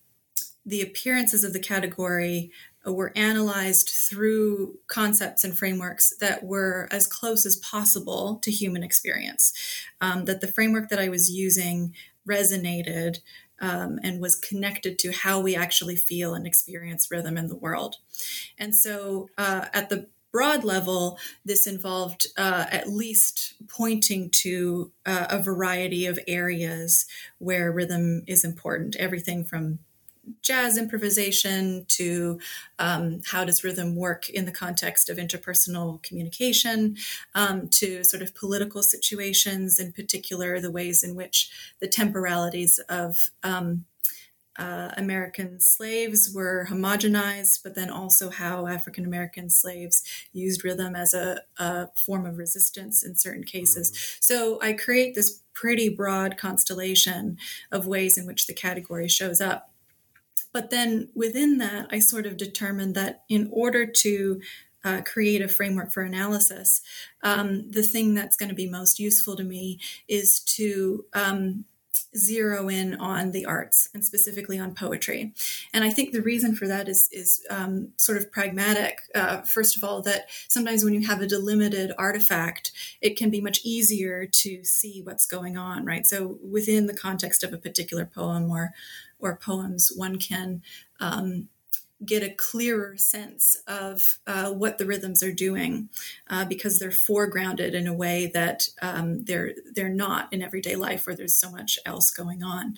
the 0.68 0.82
appearances 0.82 1.46
of 1.46 1.54
the 1.54 1.60
category 1.60 2.52
uh, 2.86 2.92
were 2.92 3.14
analyzed 3.16 3.90
through 3.90 4.78
concepts 4.88 5.44
and 5.46 5.58
frameworks 5.58 6.14
that 6.20 6.44
were 6.44 6.90
as 6.92 7.08
close 7.08 7.46
as 7.46 7.56
possible 7.56 8.38
to 8.44 8.52
human 8.52 8.84
experience. 8.84 9.54
Um, 10.02 10.26
that 10.26 10.42
the 10.42 10.52
framework 10.52 10.90
that 10.90 11.00
I 11.00 11.08
was 11.08 11.32
using 11.32 11.96
resonated 12.28 13.20
um, 13.60 14.00
and 14.04 14.22
was 14.22 14.36
connected 14.36 15.00
to 15.00 15.12
how 15.12 15.40
we 15.40 15.56
actually 15.56 15.96
feel 15.96 16.36
and 16.36 16.46
experience 16.46 17.10
rhythm 17.10 17.38
in 17.38 17.48
the 17.48 17.56
world. 17.56 17.96
And 18.60 18.76
so, 18.76 19.30
uh, 19.38 19.66
at 19.74 19.90
the 19.90 20.08
broad 20.32 20.64
level, 20.64 21.18
this 21.46 21.66
involved 21.66 22.28
uh, 22.38 22.66
at 22.70 22.90
least 22.90 23.56
pointing 23.70 24.30
to 24.30 24.92
uh, 25.06 25.28
a 25.30 25.42
variety 25.42 26.06
of 26.06 26.20
areas 26.28 27.06
where 27.40 27.72
rhythm 27.72 28.24
is 28.28 28.44
important, 28.44 28.96
everything 28.98 29.44
from 29.44 29.80
jazz 30.42 30.78
improvisation 30.78 31.86
to 31.90 32.40
um, 32.80 33.22
how 33.26 33.46
does 33.46 33.64
rhythm 33.64 33.96
work 33.96 34.30
in 34.30 34.46
the 34.46 34.52
context 34.52 35.10
of 35.10 35.18
interpersonal 35.18 36.02
communication 36.04 36.98
um, 37.36 37.68
to 37.70 38.04
sort 38.04 38.22
of 38.22 38.36
political 38.36 38.84
situations, 38.84 39.80
in 39.80 39.92
particular, 39.92 40.60
the 40.60 40.72
ways 40.72 41.04
in 41.04 41.16
which 41.16 41.50
the 41.80 41.88
temporalities 41.88 42.80
of 42.90 43.32
um, 43.44 43.86
uh, 44.58 44.90
American 44.98 45.60
slaves 45.60 46.32
were 46.34 46.68
homogenized, 46.70 47.62
but 47.64 47.76
then 47.76 47.90
also 47.90 48.30
how 48.30 48.66
African 48.68 49.06
American 49.06 49.50
slaves 49.50 50.04
used 50.34 50.64
rhythm 50.64 50.96
as 50.96 51.14
a, 51.14 51.42
a, 51.58 51.88
form 51.96 52.26
of 52.26 52.38
resistance 52.38 53.04
in 53.04 53.16
certain 53.16 53.44
cases. 53.44 53.92
Mm-hmm. 53.92 54.18
So 54.22 54.60
I 54.62 54.74
create 54.74 55.14
this 55.14 55.42
pretty 55.54 55.90
broad 55.90 56.38
constellation 56.38 57.38
of 57.72 57.88
ways 57.88 58.18
in 58.18 58.26
which 58.26 58.48
the 58.48 58.54
category 58.54 59.08
shows 59.08 59.42
up. 59.42 59.72
But 60.58 60.72
then 60.72 61.10
within 61.14 61.60
that, 61.60 61.86
I 61.92 62.00
sort 62.00 62.26
of 62.26 62.36
determined 62.36 62.96
that 62.96 63.22
in 63.30 63.48
order 63.54 63.86
to 63.86 64.42
uh, 64.84 65.02
create 65.02 65.40
a 65.44 65.48
framework 65.48 65.92
for 65.92 66.02
analysis, 66.02 66.82
um, 67.22 67.70
the 67.70 67.84
thing 67.84 68.16
that's 68.16 68.36
going 68.36 68.50
to 68.50 68.56
be 68.56 68.68
most 68.68 68.98
useful 68.98 69.36
to 69.36 69.44
me 69.44 69.80
is 70.08 70.40
to 70.56 71.06
um, 71.14 71.66
zero 72.18 72.70
in 72.70 72.96
on 72.96 73.34
the 73.34 73.46
arts 73.46 73.90
and 73.94 74.04
specifically 74.04 74.58
on 74.58 74.74
poetry. 74.74 75.32
And 75.74 75.84
I 75.84 75.92
think 75.92 76.12
the 76.12 76.24
reason 76.24 76.56
for 76.56 76.68
that 76.68 76.90
is 76.90 77.08
is 77.12 77.46
um, 77.52 77.90
sort 77.98 78.18
of 78.18 78.32
pragmatic. 78.32 78.98
Uh, 79.14 79.42
first 79.42 79.78
of 79.78 79.84
all, 79.84 80.02
that 80.02 80.28
sometimes 80.48 80.84
when 80.84 80.96
you 80.96 81.06
have 81.06 81.22
a 81.22 81.28
delimited 81.28 81.92
artifact, 82.00 82.72
it 83.00 83.16
can 83.16 83.30
be 83.30 83.42
much 83.42 83.60
easier 83.64 84.26
to 84.26 84.64
see 84.64 85.02
what's 85.04 85.28
going 85.28 85.56
on, 85.56 85.86
right? 85.86 86.08
So 86.08 86.40
within 86.44 86.88
the 86.88 86.98
context 86.98 87.44
of 87.44 87.54
a 87.54 87.58
particular 87.58 88.06
poem 88.06 88.50
or 88.50 88.74
or 89.20 89.38
poems, 89.38 89.92
one 89.96 90.18
can 90.18 90.62
um, 91.00 91.50
get 92.06 92.22
a 92.22 92.30
clearer 92.30 92.96
sense 92.96 93.58
of 93.68 94.20
uh, 94.28 94.52
what 94.52 94.78
the 94.78 94.86
rhythms 94.86 95.24
are 95.24 95.32
doing 95.32 95.90
uh, 96.30 96.46
because 96.46 96.78
they're 96.78 96.90
foregrounded 96.90 97.74
in 97.74 97.88
a 97.88 97.94
way 97.94 98.30
that 98.34 98.70
um, 98.82 99.24
they're 99.24 99.54
they're 99.74 99.90
not 99.90 100.32
in 100.32 100.44
everyday 100.44 100.76
life 100.76 101.08
where 101.08 101.16
there's 101.16 101.36
so 101.36 101.50
much 101.50 101.80
else 101.86 102.12
going 102.12 102.44
on. 102.44 102.78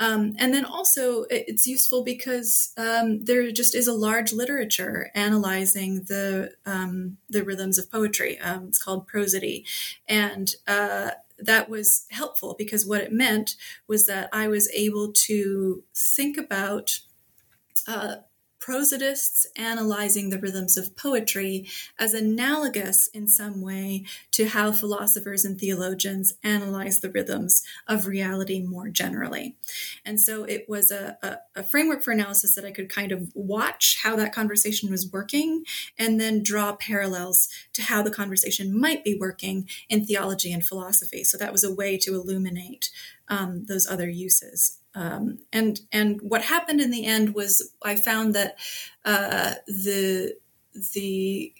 Um, 0.00 0.34
and 0.38 0.52
then 0.52 0.64
also 0.64 1.24
it's 1.30 1.66
useful 1.66 2.02
because 2.02 2.72
um, 2.76 3.24
there 3.24 3.50
just 3.52 3.76
is 3.76 3.86
a 3.86 3.92
large 3.92 4.32
literature 4.32 5.10
analyzing 5.14 6.04
the 6.08 6.52
um, 6.66 7.18
the 7.28 7.44
rhythms 7.44 7.78
of 7.78 7.90
poetry. 7.90 8.38
Um, 8.40 8.66
it's 8.68 8.82
called 8.82 9.06
prosody, 9.06 9.64
and 10.08 10.54
uh, 10.66 11.12
that 11.38 11.68
was 11.68 12.06
helpful 12.10 12.54
because 12.58 12.86
what 12.86 13.00
it 13.00 13.12
meant 13.12 13.56
was 13.88 14.06
that 14.06 14.28
I 14.32 14.48
was 14.48 14.70
able 14.72 15.12
to 15.12 15.84
think 15.94 16.36
about 16.36 17.00
uh, 17.88 18.16
prosodists 18.64 19.46
analyzing 19.56 20.30
the 20.30 20.38
rhythms 20.38 20.76
of 20.76 20.96
poetry 20.96 21.68
as 21.98 22.14
analogous 22.14 23.08
in 23.08 23.28
some 23.28 23.60
way 23.60 24.04
to 24.30 24.48
how 24.48 24.72
philosophers 24.72 25.44
and 25.44 25.58
theologians 25.58 26.34
analyze 26.42 27.00
the 27.00 27.10
rhythms 27.10 27.62
of 27.86 28.06
reality 28.06 28.62
more 28.62 28.88
generally. 28.88 29.56
And 30.04 30.20
so 30.20 30.44
it 30.44 30.64
was 30.68 30.90
a, 30.90 31.18
a, 31.22 31.60
a, 31.60 31.62
framework 31.62 32.02
for 32.02 32.12
analysis 32.12 32.54
that 32.54 32.64
I 32.64 32.70
could 32.70 32.88
kind 32.88 33.12
of 33.12 33.30
watch 33.34 33.98
how 34.02 34.16
that 34.16 34.34
conversation 34.34 34.90
was 34.90 35.10
working 35.12 35.64
and 35.98 36.20
then 36.20 36.42
draw 36.42 36.74
parallels 36.74 37.48
to 37.74 37.82
how 37.82 38.02
the 38.02 38.10
conversation 38.10 38.78
might 38.78 39.04
be 39.04 39.16
working 39.18 39.68
in 39.88 40.04
theology 40.06 40.52
and 40.52 40.64
philosophy. 40.64 41.24
So 41.24 41.36
that 41.38 41.52
was 41.52 41.64
a 41.64 41.74
way 41.74 41.98
to 41.98 42.14
illuminate 42.14 42.90
um, 43.28 43.64
those 43.66 43.86
other 43.86 44.08
uses. 44.08 44.78
Um, 44.94 45.38
and 45.52 45.80
and 45.90 46.20
what 46.22 46.42
happened 46.42 46.80
in 46.80 46.90
the 46.90 47.04
end 47.04 47.34
was 47.34 47.72
I 47.82 47.96
found 47.96 48.34
that 48.34 48.56
uh, 49.04 49.54
the 49.66 50.36
the 50.94 51.54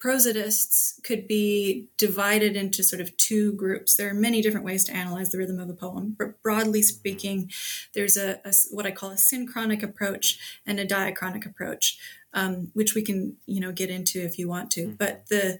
prosodists 0.00 1.02
could 1.02 1.26
be 1.26 1.88
divided 1.96 2.56
into 2.56 2.84
sort 2.84 3.00
of 3.02 3.16
two 3.16 3.52
groups. 3.52 3.96
There 3.96 4.08
are 4.08 4.14
many 4.14 4.40
different 4.40 4.64
ways 4.64 4.84
to 4.84 4.94
analyze 4.94 5.30
the 5.30 5.38
rhythm 5.38 5.58
of 5.58 5.68
a 5.68 5.74
poem, 5.74 6.14
but 6.16 6.40
broadly 6.42 6.82
speaking, 6.82 7.50
there's 7.94 8.16
a, 8.16 8.40
a 8.44 8.52
what 8.70 8.86
I 8.86 8.92
call 8.92 9.10
a 9.10 9.18
synchronic 9.18 9.82
approach 9.82 10.38
and 10.66 10.78
a 10.78 10.86
diachronic 10.86 11.44
approach, 11.44 11.98
um, 12.32 12.70
which 12.74 12.94
we 12.94 13.02
can 13.02 13.36
you 13.46 13.60
know 13.60 13.72
get 13.72 13.90
into 13.90 14.20
if 14.20 14.38
you 14.38 14.48
want 14.48 14.70
to. 14.72 14.86
Mm-hmm. 14.86 14.94
But 14.94 15.26
the 15.28 15.58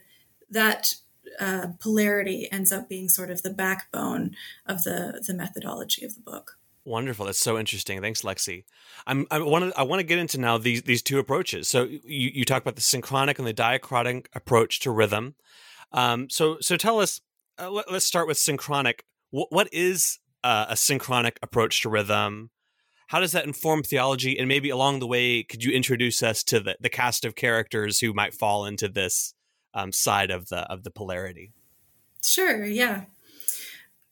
that 0.51 0.95
uh, 1.39 1.69
polarity 1.81 2.51
ends 2.51 2.73
up 2.73 2.89
being 2.89 3.09
sort 3.09 3.31
of 3.31 3.43
the 3.43 3.51
backbone 3.51 4.37
of 4.67 4.85
the 4.85 5.23
the 5.27 5.35
methodology 5.35 6.05
of 6.05 6.15
the 6.15 6.21
book. 6.21 6.58
Wonderful. 6.89 7.27
That's 7.27 7.39
so 7.39 7.59
interesting. 7.59 8.01
Thanks, 8.01 8.23
Lexi. 8.23 8.65
I'm, 9.07 9.27
I 9.31 9.41
want 9.41 9.71
to 9.75 9.79
I 9.79 9.83
want 9.83 10.01
to 10.01 10.05
get 10.05 10.19
into 10.19 10.41
now 10.41 10.57
these 10.57 10.83
these 10.83 11.03
two 11.03 11.19
approaches. 11.19 11.69
So 11.69 11.83
you, 11.85 12.31
you 12.33 12.45
talk 12.47 12.63
about 12.63 12.77
the 12.77 12.81
synchronic 12.81 13.39
and 13.39 13.47
the 13.47 13.53
diachronic 13.53 14.29
approach 14.35 14.81
to 14.81 14.91
rhythm. 14.91 15.35
Um, 15.93 16.31
so 16.31 16.57
so 16.61 16.79
tell 16.79 16.99
us. 16.99 17.21
Uh, 17.59 17.71
let, 17.71 17.89
us 17.89 18.07
start 18.07 18.27
with 18.27 18.39
synchronic. 18.39 19.05
what, 19.31 19.53
what 19.53 19.69
is 19.71 20.19
uh, 20.43 20.65
a 20.71 20.77
synchronic 20.77 21.39
approach 21.43 21.83
to 21.83 21.91
rhythm? 21.91 22.49
How 23.09 23.21
does 23.21 23.33
that 23.33 23.45
inform 23.45 23.83
theology? 23.83 24.39
And 24.39 24.49
maybe 24.49 24.71
along 24.71 25.01
the 25.01 25.07
way, 25.07 25.43
could 25.43 25.63
you 25.63 25.73
introduce 25.73 26.23
us 26.23 26.43
to 26.45 26.61
the, 26.61 26.77
the 26.81 26.89
cast 26.89 27.27
of 27.27 27.35
characters 27.35 28.01
who 28.01 28.15
might 28.15 28.33
fall 28.33 28.65
into 28.65 28.89
this 28.89 29.35
um, 29.75 29.93
side 29.93 30.31
of 30.31 30.49
the 30.49 30.61
of 30.73 30.85
the 30.85 30.91
polarity? 30.91 31.53
Sure. 32.23 32.65
Yeah. 32.65 33.05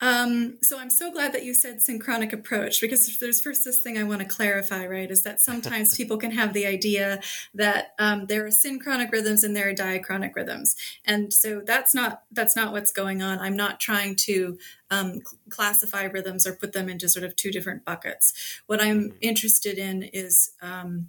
Um, 0.00 0.58
so 0.62 0.78
I'm 0.78 0.90
so 0.90 1.10
glad 1.10 1.32
that 1.32 1.44
you 1.44 1.54
said 1.54 1.80
synchronic 1.80 2.32
approach 2.32 2.82
because 2.82 3.18
there's 3.18 3.40
first 3.40 3.64
this 3.64 3.80
thing 3.80 3.96
I 3.96 4.02
want 4.02 4.20
to 4.20 4.26
clarify, 4.26 4.86
right? 4.86 5.10
Is 5.10 5.22
that 5.22 5.40
sometimes 5.40 5.94
people 5.96 6.18
can 6.18 6.32
have 6.32 6.52
the 6.52 6.66
idea 6.66 7.20
that 7.54 7.94
um, 7.98 8.26
there 8.26 8.44
are 8.44 8.50
synchronic 8.50 9.10
rhythms 9.10 9.42
and 9.42 9.56
there 9.56 9.70
are 9.70 9.74
diachronic 9.74 10.36
rhythms, 10.36 10.76
and 11.04 11.32
so 11.32 11.62
that's 11.64 11.94
not 11.94 12.22
that's 12.30 12.54
not 12.54 12.72
what's 12.72 12.92
going 12.92 13.22
on. 13.22 13.38
I'm 13.38 13.56
not 13.56 13.80
trying 13.80 14.16
to 14.16 14.58
um, 14.90 15.20
classify 15.48 16.04
rhythms 16.04 16.46
or 16.46 16.52
put 16.52 16.72
them 16.72 16.90
into 16.90 17.08
sort 17.08 17.24
of 17.24 17.34
two 17.34 17.50
different 17.50 17.84
buckets. 17.84 18.34
What 18.66 18.82
I'm 18.82 19.04
mm-hmm. 19.04 19.16
interested 19.22 19.78
in 19.78 20.02
is 20.02 20.50
um, 20.60 21.08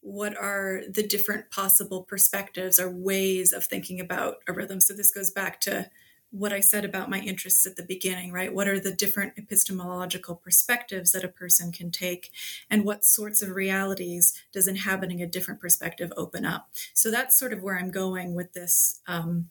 what 0.00 0.36
are 0.36 0.82
the 0.88 1.06
different 1.06 1.50
possible 1.50 2.02
perspectives 2.02 2.80
or 2.80 2.90
ways 2.90 3.52
of 3.52 3.64
thinking 3.64 4.00
about 4.00 4.36
a 4.48 4.52
rhythm. 4.52 4.80
So 4.80 4.94
this 4.94 5.12
goes 5.12 5.30
back 5.30 5.60
to 5.62 5.90
what 6.30 6.52
I 6.52 6.60
said 6.60 6.84
about 6.84 7.10
my 7.10 7.20
interests 7.20 7.66
at 7.66 7.76
the 7.76 7.82
beginning, 7.82 8.32
right? 8.32 8.52
What 8.52 8.68
are 8.68 8.78
the 8.78 8.92
different 8.92 9.34
epistemological 9.38 10.36
perspectives 10.36 11.12
that 11.12 11.24
a 11.24 11.28
person 11.28 11.72
can 11.72 11.90
take, 11.90 12.30
and 12.70 12.84
what 12.84 13.04
sorts 13.04 13.42
of 13.42 13.50
realities 13.50 14.34
does 14.52 14.68
inhabiting 14.68 15.22
a 15.22 15.26
different 15.26 15.60
perspective 15.60 16.12
open 16.16 16.44
up? 16.44 16.68
So 16.92 17.10
that's 17.10 17.38
sort 17.38 17.52
of 17.52 17.62
where 17.62 17.78
I'm 17.78 17.90
going 17.90 18.34
with 18.34 18.52
this 18.52 19.00
um, 19.06 19.48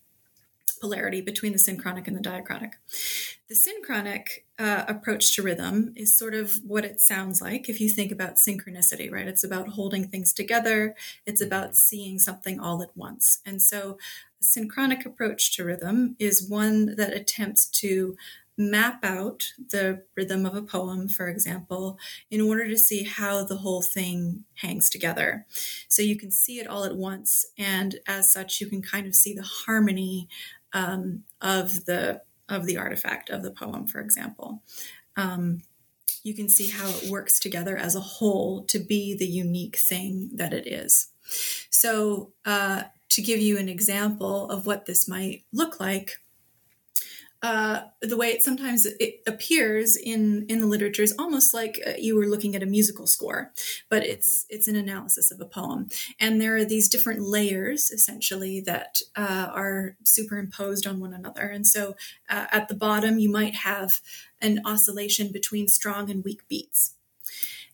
polarity 0.79 1.21
between 1.21 1.53
the 1.53 1.59
synchronic 1.59 2.07
and 2.07 2.15
the 2.15 2.21
diachronic. 2.21 2.73
The 3.47 3.55
synchronic 3.55 4.45
uh, 4.59 4.83
approach 4.87 5.35
to 5.35 5.41
rhythm 5.41 5.93
is 5.95 6.17
sort 6.17 6.33
of 6.33 6.59
what 6.65 6.85
it 6.85 6.99
sounds 6.99 7.41
like 7.41 7.69
if 7.69 7.79
you 7.79 7.89
think 7.89 8.11
about 8.11 8.35
synchronicity, 8.35 9.11
right? 9.11 9.27
It's 9.27 9.43
about 9.43 9.69
holding 9.69 10.07
things 10.07 10.33
together, 10.33 10.95
it's 11.25 11.41
about 11.41 11.75
seeing 11.75 12.19
something 12.19 12.59
all 12.59 12.81
at 12.81 12.95
once. 12.95 13.39
And 13.45 13.61
so 13.61 13.97
synchronic 14.41 15.05
approach 15.05 15.55
to 15.55 15.63
rhythm 15.63 16.15
is 16.19 16.47
one 16.47 16.95
that 16.95 17.13
attempts 17.13 17.65
to 17.65 18.15
map 18.57 19.05
out 19.05 19.53
the 19.69 20.03
rhythm 20.15 20.45
of 20.45 20.55
a 20.55 20.61
poem, 20.63 21.07
for 21.07 21.27
example, 21.27 21.99
in 22.31 22.41
order 22.41 22.67
to 22.67 22.77
see 22.77 23.03
how 23.03 23.43
the 23.43 23.57
whole 23.57 23.83
thing 23.83 24.43
hangs 24.55 24.89
together. 24.89 25.45
So 25.87 26.01
you 26.01 26.15
can 26.17 26.31
see 26.31 26.59
it 26.59 26.67
all 26.67 26.83
at 26.83 26.95
once, 26.95 27.45
and 27.57 27.99
as 28.07 28.33
such, 28.33 28.59
you 28.59 28.67
can 28.67 28.81
kind 28.81 29.05
of 29.05 29.15
see 29.15 29.33
the 29.33 29.43
harmony 29.43 30.27
um, 30.73 31.23
of 31.41 31.85
the 31.85 32.21
of 32.49 32.65
the 32.65 32.77
artifact 32.77 33.29
of 33.29 33.43
the 33.43 33.51
poem, 33.51 33.85
for 33.87 33.99
example. 33.99 34.63
Um, 35.17 35.59
you 36.23 36.33
can 36.33 36.49
see 36.49 36.69
how 36.69 36.87
it 36.87 37.09
works 37.09 37.39
together 37.39 37.77
as 37.77 37.95
a 37.95 37.99
whole 37.99 38.63
to 38.65 38.79
be 38.79 39.15
the 39.15 39.27
unique 39.27 39.77
thing 39.77 40.29
that 40.33 40.53
it 40.53 40.65
is. 40.65 41.09
So, 41.69 42.31
uh, 42.45 42.83
to 43.17 43.23
give 43.23 43.39
you 43.39 43.57
an 43.57 43.67
example 43.67 44.47
of 44.51 44.67
what 44.67 44.85
this 44.85 45.07
might 45.07 45.43
look 45.51 45.79
like, 45.79 46.19
uh, 47.41 47.81
the 47.99 48.15
way 48.15 48.27
it 48.27 48.43
sometimes 48.43 48.85
it 48.85 49.23
appears 49.25 49.95
in 49.95 50.45
in 50.49 50.59
the 50.61 50.67
literature 50.67 51.01
is 51.01 51.15
almost 51.17 51.51
like 51.51 51.81
uh, 51.87 51.93
you 51.97 52.15
were 52.15 52.27
looking 52.27 52.55
at 52.55 52.61
a 52.61 52.67
musical 52.67 53.07
score, 53.07 53.51
but 53.89 54.05
it's 54.05 54.45
it's 54.49 54.67
an 54.67 54.75
analysis 54.75 55.31
of 55.31 55.41
a 55.41 55.45
poem, 55.45 55.87
and 56.19 56.39
there 56.39 56.55
are 56.55 56.65
these 56.65 56.89
different 56.89 57.21
layers 57.21 57.89
essentially 57.89 58.61
that 58.61 59.01
uh, 59.15 59.49
are 59.51 59.97
superimposed 60.03 60.85
on 60.85 60.99
one 60.99 61.13
another. 61.13 61.47
And 61.47 61.65
so, 61.65 61.95
uh, 62.29 62.45
at 62.51 62.67
the 62.67 62.75
bottom, 62.75 63.17
you 63.17 63.31
might 63.31 63.55
have 63.55 63.99
an 64.39 64.61
oscillation 64.63 65.31
between 65.31 65.67
strong 65.67 66.11
and 66.11 66.23
weak 66.23 66.47
beats. 66.47 66.96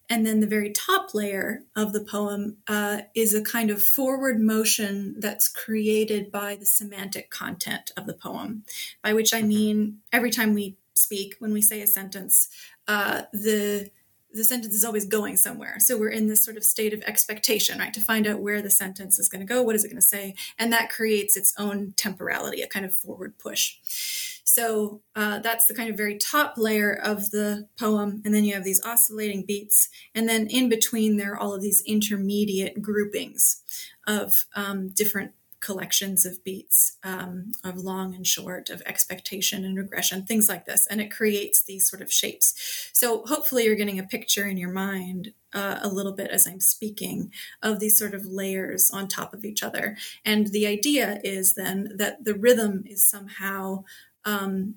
And 0.10 0.25
then 0.25 0.41
the 0.41 0.48
very 0.48 0.69
top 0.69 1.13
layer 1.13 1.63
of 1.75 1.93
the 1.93 2.03
poem 2.03 2.57
uh, 2.67 3.01
is 3.15 3.33
a 3.33 3.41
kind 3.41 3.69
of 3.69 3.81
forward 3.81 4.39
motion 4.39 5.15
that's 5.17 5.48
created 5.48 6.31
by 6.31 6.55
the 6.55 6.65
semantic 6.65 7.29
content 7.29 7.91
of 7.95 8.05
the 8.05 8.13
poem, 8.13 8.63
by 9.01 9.13
which 9.13 9.33
I 9.33 9.39
mm-hmm. 9.39 9.48
mean 9.48 10.00
every 10.12 10.29
time 10.29 10.53
we 10.53 10.75
speak, 10.93 11.36
when 11.39 11.53
we 11.53 11.62
say 11.62 11.81
a 11.81 11.88
sentence, 11.88 12.50
uh, 12.88 13.24
the 13.31 13.89
the 14.36 14.43
sentence 14.43 14.74
is 14.74 14.83
always 14.83 15.05
going 15.05 15.38
somewhere. 15.38 15.75
So 15.77 15.95
we're 15.95 16.10
in 16.10 16.27
this 16.27 16.43
sort 16.43 16.57
of 16.57 16.63
state 16.63 16.91
of 16.91 17.03
expectation, 17.03 17.77
right, 17.77 17.93
to 17.93 18.01
find 18.01 18.25
out 18.25 18.39
where 18.39 18.63
the 18.63 18.72
sentence 18.72 19.19
is 19.19 19.29
going 19.29 19.45
to 19.45 19.53
go, 19.53 19.62
what 19.62 19.75
is 19.75 19.86
it 19.86 19.89
going 19.89 20.01
to 20.01 20.07
say, 20.07 20.33
and 20.57 20.74
that 20.74 20.89
creates 20.89 21.38
its 21.38 21.53
own 21.60 21.93
temporality, 21.95 22.63
a 22.63 22.67
kind 22.67 22.83
of 22.83 22.95
forward 22.95 23.38
push. 23.38 24.32
So 24.53 25.01
uh, 25.15 25.39
that's 25.39 25.65
the 25.65 25.74
kind 25.74 25.89
of 25.89 25.98
very 25.98 26.15
top 26.15 26.53
layer 26.57 26.93
of 26.93 27.31
the 27.31 27.67
poem. 27.79 28.22
And 28.24 28.36
then 28.36 28.43
you 28.43 28.53
have 28.53 28.63
these 28.63 28.86
oscillating 28.86 29.45
beats. 29.48 29.89
And 30.13 30.29
then 30.29 30.45
in 30.45 30.69
between, 30.69 31.17
there 31.17 31.33
are 31.33 31.39
all 31.39 31.55
of 31.55 31.62
these 31.63 31.81
intermediate 31.88 32.79
groupings 32.79 33.63
of 34.05 34.45
um, 34.55 34.89
different 34.89 35.31
collections 35.63 36.25
of 36.25 36.43
beats 36.43 36.98
um, 37.03 37.53
of 37.63 37.77
long 37.77 38.13
and 38.13 38.27
short, 38.27 38.70
of 38.70 38.84
expectation 38.86 39.63
and 39.63 39.77
regression, 39.77 40.25
things 40.25 40.50
like 40.50 40.65
this. 40.65 40.86
And 40.88 41.00
it 41.00 41.10
creates 41.10 41.63
these 41.63 41.89
sort 41.89 42.01
of 42.01 42.12
shapes. 42.12 42.91
So 42.91 43.25
hopefully 43.25 43.63
you're 43.63 43.75
getting 43.75 43.98
a 43.98 44.03
picture 44.03 44.46
in 44.46 44.58
your 44.58 44.72
mind 44.72 45.32
uh, 45.53 45.79
a 45.82 45.88
little 45.88 46.12
bit 46.12 46.32
as 46.32 46.46
I'm 46.46 46.60
speaking 46.60 47.32
of 47.62 47.79
these 47.79 47.98
sort 47.98 48.13
of 48.13 48.25
layers 48.25 48.91
on 48.91 49.08
top 49.08 49.34
of 49.34 49.46
each 49.46 49.63
other. 49.63 49.96
And 50.25 50.48
the 50.48 50.67
idea 50.67 51.22
is 51.24 51.55
then 51.55 51.93
that 51.96 52.25
the 52.25 52.36
rhythm 52.36 52.84
is 52.86 53.08
somehow 53.08 53.86
um, 54.25 54.75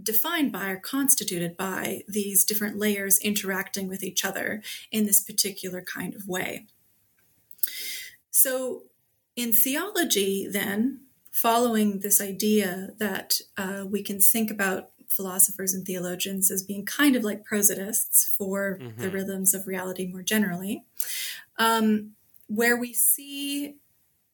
defined 0.00 0.52
by 0.52 0.70
or 0.70 0.78
constituted 0.78 1.56
by 1.56 2.02
these 2.06 2.44
different 2.44 2.78
layers 2.78 3.18
interacting 3.18 3.88
with 3.88 4.04
each 4.04 4.24
other 4.24 4.62
in 4.92 5.06
this 5.06 5.20
particular 5.20 5.82
kind 5.82 6.14
of 6.14 6.28
way. 6.28 6.66
So, 8.30 8.84
in 9.36 9.52
theology, 9.52 10.46
then, 10.46 11.00
following 11.30 12.00
this 12.00 12.20
idea 12.20 12.90
that 12.98 13.40
uh, 13.56 13.84
we 13.88 14.02
can 14.02 14.20
think 14.20 14.50
about 14.50 14.90
philosophers 15.08 15.74
and 15.74 15.86
theologians 15.86 16.50
as 16.50 16.62
being 16.62 16.84
kind 16.84 17.16
of 17.16 17.24
like 17.24 17.44
prosodists 17.44 18.26
for 18.26 18.78
mm-hmm. 18.80 19.00
the 19.00 19.10
rhythms 19.10 19.54
of 19.54 19.66
reality 19.66 20.06
more 20.06 20.22
generally, 20.22 20.84
um, 21.58 22.12
where 22.46 22.76
we 22.76 22.92
see 22.92 23.76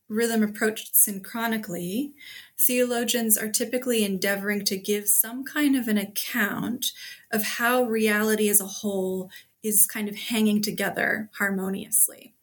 rhythm 0.09 0.43
approached 0.43 0.97
synchronically, 0.97 2.15
theologians 2.59 3.37
are 3.37 3.51
typically 3.51 4.05
endeavoring 4.05 4.65
to 4.65 4.77
give 4.77 5.07
some 5.07 5.45
kind 5.45 5.77
of 5.77 5.87
an 5.87 5.99
account 5.99 6.93
of 7.31 7.43
how 7.43 7.83
reality 7.83 8.49
as 8.49 8.61
a 8.61 8.67
whole 8.67 9.31
is 9.63 9.87
kind 9.87 10.09
of 10.09 10.17
hanging 10.17 10.63
together 10.63 11.29
harmoniously. 11.39 12.35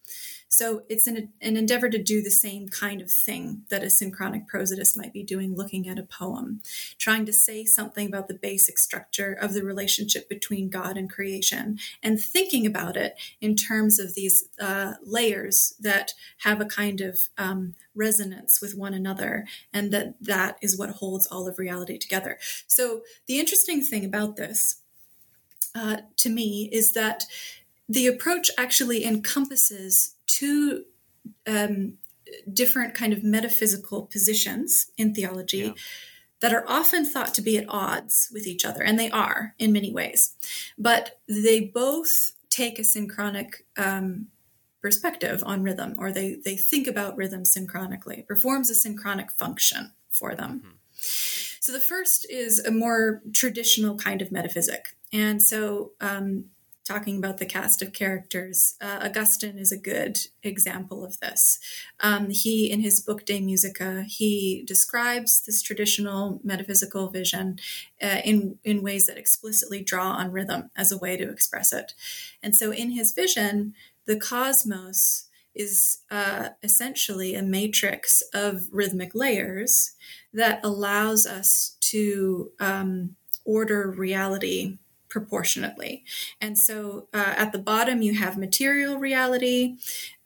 So 0.57 0.83
it's 0.87 1.05
an, 1.05 1.33
an 1.41 1.57
endeavor 1.57 1.89
to 1.89 2.01
do 2.01 2.21
the 2.21 2.31
same 2.31 2.69
kind 2.69 3.01
of 3.01 3.11
thing 3.11 3.63
that 3.67 3.83
a 3.83 3.89
synchronic 3.89 4.47
prosodist 4.47 4.95
might 4.95 5.11
be 5.11 5.21
doing 5.21 5.53
looking 5.53 5.89
at 5.89 5.99
a 5.99 6.03
poem, 6.03 6.61
trying 6.97 7.25
to 7.25 7.33
say 7.33 7.65
something 7.65 8.07
about 8.07 8.29
the 8.29 8.39
basic 8.41 8.79
structure 8.79 9.33
of 9.33 9.53
the 9.53 9.65
relationship 9.65 10.29
between 10.29 10.69
God 10.69 10.95
and 10.95 11.11
creation, 11.11 11.77
and 12.01 12.21
thinking 12.21 12.65
about 12.65 12.95
it 12.95 13.17
in 13.41 13.57
terms 13.57 13.99
of 13.99 14.15
these 14.15 14.47
uh, 14.57 14.93
layers 15.03 15.75
that 15.77 16.13
have 16.37 16.61
a 16.61 16.65
kind 16.65 17.01
of 17.01 17.27
um, 17.37 17.75
resonance 17.93 18.61
with 18.61 18.77
one 18.77 18.93
another, 18.93 19.45
and 19.73 19.91
that 19.91 20.15
that 20.21 20.57
is 20.61 20.77
what 20.77 20.89
holds 21.01 21.27
all 21.27 21.49
of 21.49 21.59
reality 21.59 21.97
together. 21.97 22.39
So 22.65 23.01
the 23.27 23.39
interesting 23.41 23.81
thing 23.81 24.05
about 24.05 24.37
this, 24.37 24.77
uh, 25.75 25.97
to 26.15 26.29
me, 26.29 26.69
is 26.71 26.93
that 26.93 27.25
the 27.89 28.07
approach 28.07 28.49
actually 28.57 29.03
encompasses 29.03 30.14
two 30.27 30.85
um, 31.47 31.93
different 32.51 32.93
kind 32.93 33.13
of 33.13 33.23
metaphysical 33.23 34.03
positions 34.03 34.91
in 34.97 35.13
theology 35.13 35.57
yeah. 35.57 35.73
that 36.41 36.53
are 36.53 36.65
often 36.67 37.05
thought 37.05 37.33
to 37.35 37.41
be 37.41 37.57
at 37.57 37.65
odds 37.69 38.29
with 38.33 38.47
each 38.47 38.65
other, 38.65 38.83
and 38.83 38.99
they 38.99 39.09
are 39.11 39.53
in 39.59 39.71
many 39.71 39.91
ways. 39.91 40.35
But 40.77 41.19
they 41.27 41.59
both 41.61 42.33
take 42.49 42.79
a 42.79 42.83
synchronic 42.83 43.65
um, 43.77 44.27
perspective 44.81 45.43
on 45.45 45.63
rhythm, 45.63 45.95
or 45.97 46.11
they 46.11 46.37
they 46.43 46.55
think 46.55 46.87
about 46.87 47.17
rhythm 47.17 47.43
synchronically. 47.43 48.19
It 48.19 48.27
performs 48.27 48.69
a 48.69 48.75
synchronic 48.75 49.31
function 49.31 49.91
for 50.09 50.35
them. 50.35 50.59
Mm-hmm. 50.59 50.71
So 51.59 51.71
the 51.71 51.79
first 51.79 52.29
is 52.29 52.59
a 52.59 52.71
more 52.71 53.21
traditional 53.33 53.97
kind 53.97 54.21
of 54.21 54.31
metaphysic, 54.31 54.95
and 55.11 55.41
so 55.41 55.91
um, 55.99 56.45
talking 56.85 57.17
about 57.17 57.39
the 57.39 57.45
cast 57.45 57.81
of 57.81 57.91
characters, 57.91 58.75
uh, 58.79 58.99
Augustine 59.03 59.57
is 59.57 59.71
a 59.71 59.77
good 59.77 60.19
example 60.43 61.03
of 61.03 61.19
this. 61.19 61.59
Um, 61.99 62.29
he, 62.29 62.71
in 62.71 62.79
his 62.79 63.01
book 63.01 63.25
De 63.25 63.41
Musica, 63.41 64.03
he 64.07 64.63
describes 64.67 65.41
this 65.41 65.61
traditional 65.61 66.39
metaphysical 66.43 67.09
vision 67.09 67.57
uh, 68.01 68.21
in 68.23 68.59
in 68.63 68.83
ways 68.83 69.07
that 69.07 69.17
explicitly 69.17 69.83
draw 69.83 70.11
on 70.11 70.31
rhythm 70.31 70.69
as 70.77 70.91
a 70.91 70.97
way 70.97 71.17
to 71.17 71.29
express 71.29 71.73
it. 71.73 71.93
And 72.41 72.55
so, 72.55 72.71
in 72.71 72.91
his 72.91 73.13
vision, 73.13 73.73
the 74.05 74.17
cosmos 74.17 75.27
is 75.55 75.99
uh, 76.11 76.49
essentially 76.61 77.33
a 77.33 77.41
matrix 77.41 78.21
of 78.33 78.67
rhythmic 78.71 79.15
layers 79.15 79.93
that 80.33 80.59
allows 80.63 81.25
us 81.25 81.77
to 81.79 82.51
um, 82.59 83.15
order 83.45 83.89
reality 83.89 84.77
proportionately. 85.15 86.03
And 86.41 86.57
so 86.57 87.07
uh, 87.13 87.35
at 87.37 87.53
the 87.53 87.57
bottom, 87.57 88.01
you 88.01 88.15
have 88.15 88.37
material 88.37 88.97
reality, 88.97 89.77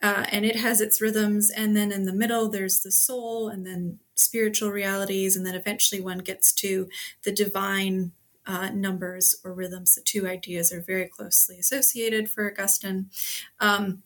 uh, 0.01 0.25
and 0.31 0.46
it 0.46 0.55
has 0.55 0.81
its 0.81 1.00
rhythms. 1.00 1.51
And 1.51 1.77
then 1.77 1.91
in 1.91 2.05
the 2.05 2.12
middle, 2.12 2.50
there's 2.50 2.79
the 2.79 2.91
soul, 2.91 3.50
and 3.50 3.67
then 3.67 4.00
spiritual 4.15 4.71
realities. 4.71 5.36
And 5.36 5.45
then 5.45 5.54
eventually 5.54 6.02
one 6.02 6.17
gets 6.17 6.52
to 6.54 6.89
the 7.21 7.32
divine 7.32 8.13
uh, 8.47 8.71
numbers 8.71 9.36
or 9.43 9.54
rhythms. 9.54 9.93
The 9.93 10.02
two 10.02 10.28
ideas 10.28 10.73
are 10.73 10.82
very 10.82 11.08
closely 11.08 11.60
associated 11.60 12.32
for 12.32 12.52
Augustine. 12.52 13.12
Um, 13.60 14.02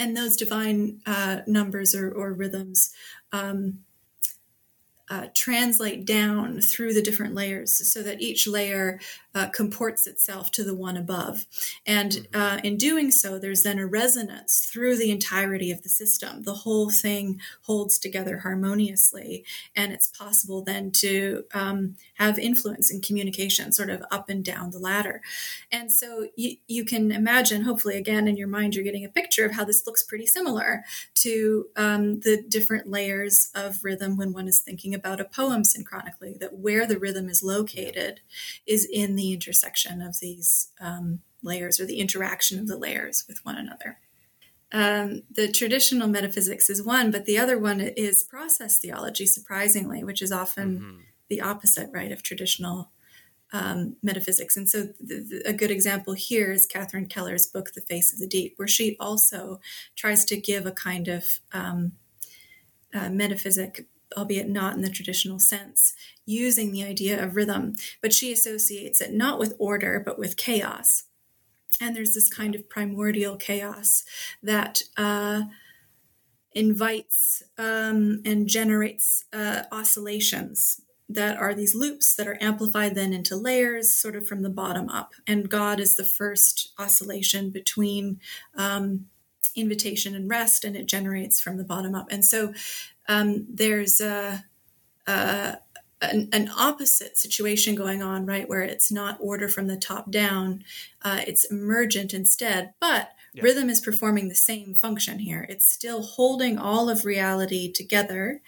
and 0.00 0.16
those 0.16 0.36
divine 0.36 1.00
uh, 1.06 1.42
numbers 1.46 1.94
or, 1.94 2.10
or 2.10 2.32
rhythms 2.32 2.92
um, 3.30 3.84
uh, 5.12 5.26
translate 5.34 6.06
down 6.06 6.58
through 6.60 6.94
the 6.94 7.02
different 7.02 7.34
layers 7.34 7.92
so 7.92 8.02
that 8.02 8.22
each 8.22 8.46
layer 8.46 8.98
uh, 9.34 9.48
comports 9.48 10.06
itself 10.06 10.50
to 10.52 10.64
the 10.64 10.74
one 10.74 10.96
above. 10.96 11.46
And 11.86 12.12
mm-hmm. 12.12 12.40
uh, 12.40 12.60
in 12.62 12.76
doing 12.76 13.10
so, 13.10 13.38
there's 13.38 13.62
then 13.62 13.78
a 13.78 13.86
resonance 13.86 14.68
through 14.70 14.96
the 14.96 15.10
entirety 15.10 15.70
of 15.70 15.82
the 15.82 15.88
system. 15.88 16.42
The 16.42 16.54
whole 16.54 16.90
thing 16.90 17.40
holds 17.62 17.98
together 17.98 18.38
harmoniously, 18.38 19.44
and 19.74 19.92
it's 19.92 20.08
possible 20.08 20.62
then 20.62 20.90
to 20.92 21.44
um, 21.54 21.96
have 22.14 22.38
influence 22.38 22.90
in 22.92 23.00
communication, 23.00 23.72
sort 23.72 23.90
of 23.90 24.02
up 24.10 24.28
and 24.28 24.44
down 24.44 24.70
the 24.70 24.78
ladder. 24.78 25.22
And 25.70 25.90
so 25.90 26.28
you, 26.36 26.56
you 26.66 26.84
can 26.84 27.10
imagine, 27.12 27.62
hopefully, 27.62 27.96
again, 27.96 28.28
in 28.28 28.36
your 28.36 28.48
mind, 28.48 28.74
you're 28.74 28.84
getting 28.84 29.04
a 29.04 29.08
picture 29.08 29.44
of 29.44 29.52
how 29.52 29.64
this 29.64 29.86
looks 29.86 30.02
pretty 30.02 30.26
similar 30.26 30.84
to 31.16 31.66
um, 31.76 32.20
the 32.20 32.42
different 32.48 32.88
layers 32.90 33.50
of 33.54 33.84
rhythm 33.84 34.16
when 34.16 34.32
one 34.32 34.48
is 34.48 34.60
thinking 34.60 34.94
about 34.94 35.20
a 35.20 35.24
poem 35.24 35.62
synchronically, 35.64 36.36
that 36.38 36.58
where 36.58 36.86
the 36.86 36.98
rhythm 36.98 37.28
is 37.28 37.42
located 37.42 38.20
is 38.66 38.88
in 38.92 39.16
the 39.16 39.21
the 39.22 39.32
intersection 39.32 40.02
of 40.02 40.18
these 40.20 40.68
um, 40.80 41.20
layers 41.42 41.78
or 41.78 41.86
the 41.86 42.00
interaction 42.00 42.58
of 42.58 42.66
the 42.66 42.76
layers 42.76 43.24
with 43.28 43.44
one 43.44 43.56
another. 43.56 43.98
Um, 44.72 45.22
the 45.30 45.50
traditional 45.52 46.08
metaphysics 46.08 46.68
is 46.68 46.82
one, 46.82 47.10
but 47.10 47.24
the 47.24 47.38
other 47.38 47.58
one 47.58 47.80
is 47.80 48.24
process 48.24 48.78
theology, 48.78 49.26
surprisingly, 49.26 50.02
which 50.02 50.22
is 50.22 50.32
often 50.32 50.78
mm-hmm. 50.78 50.96
the 51.28 51.40
opposite, 51.40 51.90
right, 51.92 52.10
of 52.10 52.22
traditional 52.22 52.90
um, 53.52 53.96
metaphysics. 54.02 54.56
And 54.56 54.68
so, 54.68 54.88
a 55.44 55.52
good 55.52 55.70
example 55.70 56.14
here 56.14 56.52
is 56.52 56.66
Catherine 56.66 57.06
Keller's 57.06 57.46
book, 57.46 57.74
The 57.74 57.82
Face 57.82 58.12
of 58.12 58.18
the 58.18 58.26
Deep, 58.26 58.54
where 58.56 58.66
she 58.66 58.96
also 58.98 59.60
tries 59.94 60.24
to 60.24 60.36
give 60.40 60.64
a 60.64 60.72
kind 60.72 61.06
of 61.06 61.40
um, 61.52 61.92
uh, 62.94 63.10
metaphysic 63.10 63.86
albeit 64.16 64.48
not 64.48 64.74
in 64.74 64.82
the 64.82 64.90
traditional 64.90 65.38
sense, 65.38 65.94
using 66.26 66.72
the 66.72 66.84
idea 66.84 67.22
of 67.22 67.36
rhythm, 67.36 67.76
but 68.00 68.12
she 68.12 68.32
associates 68.32 69.00
it 69.00 69.12
not 69.12 69.38
with 69.38 69.54
order, 69.58 70.02
but 70.04 70.18
with 70.18 70.36
chaos. 70.36 71.04
And 71.80 71.96
there's 71.96 72.14
this 72.14 72.28
kind 72.28 72.54
of 72.54 72.68
primordial 72.68 73.36
chaos 73.36 74.04
that 74.42 74.82
uh, 74.96 75.42
invites 76.52 77.42
um, 77.58 78.20
and 78.24 78.46
generates 78.46 79.24
uh, 79.32 79.62
oscillations 79.72 80.82
that 81.08 81.36
are 81.36 81.54
these 81.54 81.74
loops 81.74 82.14
that 82.14 82.26
are 82.26 82.38
amplified 82.40 82.94
then 82.94 83.12
into 83.12 83.36
layers, 83.36 83.92
sort 83.92 84.16
of 84.16 84.26
from 84.26 84.42
the 84.42 84.50
bottom 84.50 84.88
up. 84.88 85.12
And 85.26 85.48
God 85.48 85.80
is 85.80 85.96
the 85.96 86.04
first 86.04 86.72
oscillation 86.78 87.50
between 87.50 88.20
um, 88.56 89.06
invitation 89.54 90.14
and 90.14 90.30
rest, 90.30 90.64
and 90.64 90.76
it 90.76 90.86
generates 90.86 91.40
from 91.40 91.56
the 91.58 91.64
bottom 91.64 91.94
up. 91.94 92.06
And 92.10 92.24
so 92.24 92.54
um, 93.08 93.46
there's 93.48 94.00
a, 94.00 94.44
a 95.06 95.58
an, 96.00 96.28
an, 96.32 96.50
opposite 96.56 97.16
situation 97.16 97.74
going 97.74 98.02
on, 98.02 98.26
right, 98.26 98.48
where 98.48 98.62
it's 98.62 98.90
not 98.90 99.18
order 99.20 99.48
from 99.48 99.68
the 99.68 99.76
top 99.76 100.10
down, 100.10 100.64
uh, 101.02 101.20
it's 101.26 101.44
emergent 101.44 102.12
instead. 102.12 102.74
But 102.80 103.10
yeah. 103.32 103.42
rhythm 103.42 103.70
is 103.70 103.80
performing 103.80 104.28
the 104.28 104.34
same 104.34 104.74
function 104.74 105.18
here. 105.18 105.46
It's 105.48 105.70
still 105.70 106.02
holding 106.02 106.58
all 106.58 106.90
of 106.90 107.04
reality 107.04 107.72
together. 107.72 108.42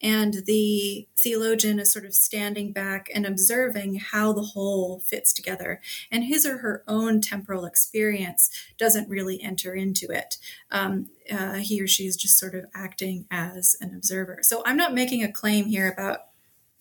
And 0.00 0.42
the 0.46 1.06
theologian 1.18 1.78
is 1.78 1.92
sort 1.92 2.06
of 2.06 2.14
standing 2.14 2.72
back 2.72 3.10
and 3.14 3.26
observing 3.26 3.96
how 3.96 4.32
the 4.32 4.42
whole 4.42 5.00
fits 5.00 5.32
together. 5.32 5.80
And 6.10 6.24
his 6.24 6.46
or 6.46 6.58
her 6.58 6.82
own 6.88 7.20
temporal 7.20 7.66
experience 7.66 8.50
doesn't 8.78 9.10
really 9.10 9.42
enter 9.42 9.74
into 9.74 10.08
it. 10.10 10.38
Um, 10.70 11.10
uh, 11.30 11.56
he 11.56 11.82
or 11.82 11.86
she 11.86 12.06
is 12.06 12.16
just 12.16 12.38
sort 12.38 12.54
of 12.54 12.64
acting 12.74 13.26
as 13.30 13.76
an 13.80 13.94
observer. 13.94 14.38
So 14.42 14.62
I'm 14.64 14.76
not 14.76 14.94
making 14.94 15.22
a 15.22 15.30
claim 15.30 15.66
here 15.66 15.90
about 15.90 16.29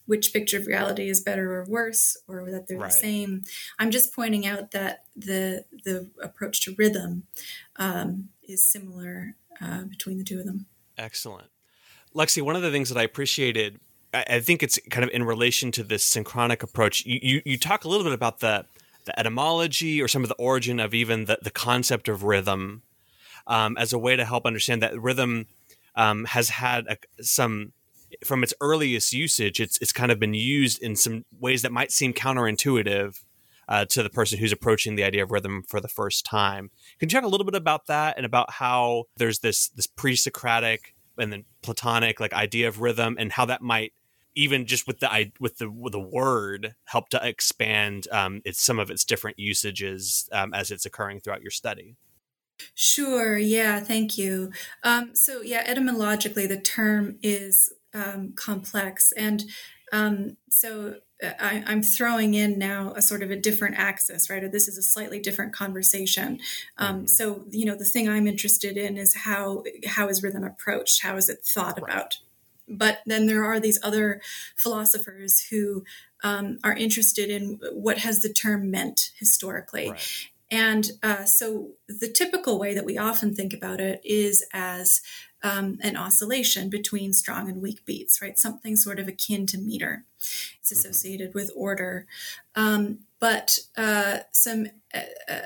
which 0.09 0.33
picture 0.33 0.57
of 0.57 0.67
reality 0.67 1.09
is 1.09 1.21
better 1.21 1.53
or 1.53 1.65
worse 1.65 2.17
or 2.27 2.51
that 2.51 2.67
they're 2.67 2.77
right. 2.77 2.91
the 2.91 2.97
same 2.97 3.43
i'm 3.79 3.91
just 3.91 4.13
pointing 4.13 4.45
out 4.45 4.71
that 4.71 5.05
the 5.15 5.63
the 5.85 6.09
approach 6.21 6.61
to 6.61 6.75
rhythm 6.77 7.23
um, 7.77 8.29
is 8.43 8.69
similar 8.69 9.35
uh, 9.61 9.83
between 9.83 10.17
the 10.17 10.23
two 10.23 10.39
of 10.39 10.45
them 10.45 10.65
excellent 10.97 11.47
Lexi, 12.15 12.41
one 12.41 12.55
of 12.55 12.61
the 12.61 12.71
things 12.71 12.89
that 12.89 12.97
I 12.97 13.03
appreciated, 13.03 13.79
I, 14.13 14.25
I 14.27 14.39
think 14.39 14.63
it's 14.63 14.79
kind 14.89 15.03
of 15.03 15.09
in 15.11 15.23
relation 15.23 15.71
to 15.73 15.83
this 15.83 16.03
synchronic 16.03 16.63
approach. 16.63 17.05
You, 17.05 17.19
you, 17.21 17.41
you 17.45 17.57
talk 17.57 17.83
a 17.83 17.87
little 17.87 18.03
bit 18.03 18.13
about 18.13 18.39
the 18.39 18.65
the 19.05 19.17
etymology 19.17 20.01
or 20.01 20.07
some 20.07 20.23
of 20.23 20.29
the 20.29 20.35
origin 20.35 20.79
of 20.79 20.93
even 20.93 21.25
the, 21.25 21.39
the 21.41 21.49
concept 21.49 22.09
of 22.09 22.23
rhythm 22.23 22.83
um, 23.47 23.77
as 23.77 23.91
a 23.93 23.97
way 23.97 24.15
to 24.15 24.25
help 24.25 24.45
understand 24.45 24.83
that 24.83 25.01
rhythm 25.01 25.47
um, 25.95 26.25
has 26.25 26.49
had 26.49 26.85
a, 26.85 27.23
some 27.23 27.71
from 28.23 28.43
its 28.43 28.53
earliest 28.61 29.13
usage 29.13 29.59
it's 29.59 29.77
it's 29.77 29.93
kind 29.93 30.11
of 30.11 30.19
been 30.19 30.33
used 30.33 30.81
in 30.81 30.95
some 30.95 31.23
ways 31.39 31.61
that 31.61 31.71
might 31.71 31.91
seem 31.91 32.13
counterintuitive 32.13 33.23
uh, 33.69 33.85
to 33.85 34.01
the 34.01 34.09
person 34.09 34.39
who's 34.39 34.51
approaching 34.51 34.95
the 34.95 35.03
idea 35.03 35.23
of 35.23 35.31
rhythm 35.31 35.63
for 35.67 35.79
the 35.79 35.87
first 35.87 36.25
time. 36.25 36.71
Can 36.99 37.07
you 37.07 37.13
talk 37.13 37.23
a 37.23 37.27
little 37.27 37.45
bit 37.45 37.55
about 37.55 37.85
that 37.85 38.17
and 38.17 38.25
about 38.25 38.51
how 38.53 39.05
there's 39.17 39.39
this 39.39 39.69
this 39.69 39.87
pre-Socratic 39.87 40.95
and 41.17 41.31
then 41.31 41.45
Platonic 41.61 42.19
like 42.19 42.33
idea 42.33 42.67
of 42.67 42.81
rhythm 42.81 43.15
and 43.19 43.31
how 43.31 43.45
that 43.45 43.61
might 43.61 43.93
even 44.35 44.65
just 44.65 44.87
with 44.87 44.99
the 44.99 45.31
with 45.39 45.57
the 45.57 45.69
with 45.69 45.93
the 45.93 45.99
word 45.99 46.75
help 46.85 47.09
to 47.09 47.27
expand 47.27 48.07
um, 48.11 48.41
its 48.43 48.61
some 48.61 48.79
of 48.79 48.89
its 48.89 49.05
different 49.05 49.37
usages 49.37 50.27
um, 50.31 50.53
as 50.53 50.71
it's 50.71 50.85
occurring 50.85 51.19
throughout 51.19 51.41
your 51.41 51.51
study. 51.51 51.95
Sure. 52.73 53.37
Yeah. 53.37 53.79
Thank 53.79 54.17
you. 54.17 54.51
Um, 54.83 55.15
so 55.15 55.41
yeah, 55.41 55.63
etymologically, 55.65 56.47
the 56.47 56.59
term 56.59 57.17
is 57.21 57.71
um, 57.93 58.33
complex, 58.35 59.11
and 59.13 59.43
um, 59.91 60.37
so 60.49 60.95
uh, 61.23 61.31
I, 61.39 61.63
am 61.67 61.83
throwing 61.83 62.33
in 62.33 62.57
now 62.57 62.93
a 62.95 63.01
sort 63.01 63.23
of 63.23 63.31
a 63.31 63.35
different 63.35 63.77
axis, 63.77 64.29
right? 64.29 64.43
Or 64.43 64.49
this 64.49 64.67
is 64.67 64.77
a 64.77 64.83
slightly 64.83 65.19
different 65.19 65.53
conversation. 65.53 66.39
Um, 66.77 66.97
mm-hmm. 66.97 67.05
So 67.07 67.45
you 67.49 67.65
know, 67.65 67.75
the 67.75 67.85
thing 67.85 68.07
I'm 68.07 68.27
interested 68.27 68.77
in 68.77 68.97
is 68.97 69.15
how 69.15 69.63
how 69.87 70.07
is 70.07 70.23
rhythm 70.23 70.43
approached? 70.43 71.03
How 71.03 71.17
is 71.17 71.29
it 71.29 71.45
thought 71.45 71.81
right. 71.81 71.91
about? 71.91 72.17
But 72.67 72.99
then 73.05 73.25
there 73.25 73.43
are 73.43 73.59
these 73.59 73.79
other 73.81 74.21
philosophers 74.55 75.47
who 75.49 75.83
um, 76.23 76.59
are 76.63 76.73
interested 76.73 77.29
in 77.29 77.59
what 77.73 77.99
has 77.99 78.21
the 78.21 78.31
term 78.31 78.69
meant 78.69 79.11
historically. 79.17 79.89
Right. 79.89 80.29
And 80.51 80.91
uh, 81.03 81.25
so 81.25 81.71
the 81.87 82.11
typical 82.11 82.59
way 82.59 82.73
that 82.73 82.85
we 82.85 82.97
often 82.97 83.35
think 83.35 83.53
about 83.53 83.79
it 83.79 84.01
is 84.03 84.45
as 84.53 85.01
um, 85.43 85.79
an 85.81 85.95
oscillation 85.97 86.69
between 86.69 87.13
strong 87.13 87.49
and 87.49 87.61
weak 87.61 87.85
beats, 87.85 88.21
right? 88.21 88.37
Something 88.37 88.75
sort 88.75 88.99
of 88.99 89.07
akin 89.07 89.45
to 89.47 89.57
meter. 89.57 90.05
It's 90.17 90.71
mm-hmm. 90.71 90.89
associated 90.89 91.33
with 91.33 91.51
order. 91.55 92.07
Um, 92.55 92.99
but 93.19 93.59
uh, 93.77 94.19
some 94.31 94.67
uh, 94.93 94.99
uh, 95.29 95.39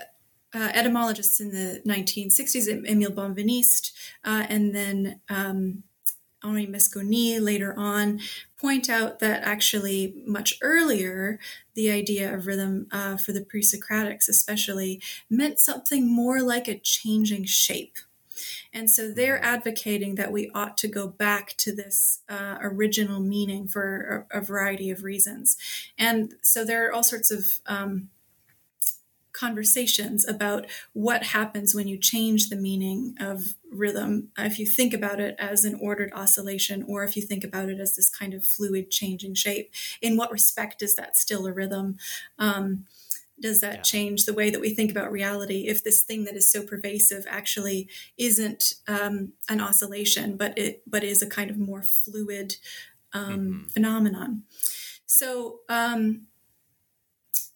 uh 0.55 0.71
etymologists 0.73 1.39
in 1.39 1.51
the 1.51 1.81
1960s, 1.85 2.87
Emile 2.87 3.11
Benveniste, 3.11 3.91
uh, 4.23 4.45
and 4.49 4.75
then 4.75 5.19
um, 5.29 5.83
Henri 6.43 6.67
Meschonnic 6.67 7.41
later 7.41 7.73
on 7.77 8.19
point 8.59 8.89
out 8.89 9.19
that 9.19 9.43
actually 9.43 10.13
much 10.25 10.57
earlier, 10.61 11.39
the 11.73 11.89
idea 11.89 12.33
of 12.33 12.47
rhythm 12.47 12.87
uh, 12.91 13.17
for 13.17 13.31
the 13.31 13.41
pre 13.41 13.61
Socratics, 13.61 14.29
especially, 14.29 15.01
meant 15.29 15.59
something 15.59 16.13
more 16.13 16.41
like 16.41 16.67
a 16.67 16.77
changing 16.79 17.45
shape. 17.45 17.97
And 18.73 18.89
so 18.89 19.11
they're 19.11 19.37
mm-hmm. 19.37 19.45
advocating 19.45 20.15
that 20.15 20.31
we 20.31 20.49
ought 20.53 20.77
to 20.77 20.87
go 20.87 21.07
back 21.07 21.55
to 21.57 21.75
this 21.75 22.21
uh, 22.29 22.57
original 22.61 23.19
meaning 23.19 23.67
for 23.67 24.27
a, 24.31 24.39
a, 24.39 24.41
variety 24.41 24.89
of 24.89 25.03
reasons. 25.03 25.57
And 25.97 26.35
so 26.41 26.65
there 26.65 26.87
are 26.87 26.93
all 26.93 27.03
sorts 27.03 27.31
of 27.31 27.59
um, 27.65 28.09
conversations 29.33 30.25
about 30.27 30.67
what 30.93 31.23
happens 31.23 31.75
when 31.75 31.87
you 31.87 31.97
change 31.97 32.49
the 32.49 32.55
meaning 32.55 33.15
of 33.19 33.55
rhythm. 33.71 34.29
If 34.37 34.59
you 34.59 34.65
think 34.65 34.93
about 34.93 35.19
it 35.19 35.35
as 35.39 35.65
an 35.65 35.77
ordered 35.81 36.13
oscillation, 36.13 36.83
or 36.87 37.03
if 37.03 37.17
you 37.17 37.23
think 37.23 37.43
about 37.43 37.67
it 37.67 37.79
as 37.79 37.95
this 37.95 38.09
kind 38.09 38.33
of 38.33 38.45
fluid 38.45 38.91
changing 38.91 39.33
shape, 39.33 39.73
in 40.01 40.15
what 40.15 40.31
respect 40.31 40.81
is 40.81 40.95
that 40.95 41.17
still 41.17 41.45
a 41.47 41.51
rhythm? 41.51 41.97
Um, 42.37 42.85
does 43.39 43.61
that 43.61 43.75
yeah. 43.75 43.81
change 43.81 44.25
the 44.25 44.33
way 44.33 44.49
that 44.49 44.61
we 44.61 44.73
think 44.73 44.91
about 44.91 45.11
reality 45.11 45.67
if 45.67 45.83
this 45.83 46.01
thing 46.01 46.23
that 46.25 46.35
is 46.35 46.51
so 46.51 46.63
pervasive 46.63 47.25
actually 47.29 47.89
isn't 48.17 48.75
um, 48.87 49.33
an 49.49 49.61
oscillation 49.61 50.37
but 50.37 50.57
it 50.57 50.81
but 50.87 51.03
is 51.03 51.21
a 51.21 51.29
kind 51.29 51.49
of 51.49 51.57
more 51.57 51.83
fluid 51.83 52.55
um, 53.13 53.39
mm-hmm. 53.39 53.67
phenomenon 53.67 54.43
so 55.05 55.59
um, 55.69 56.27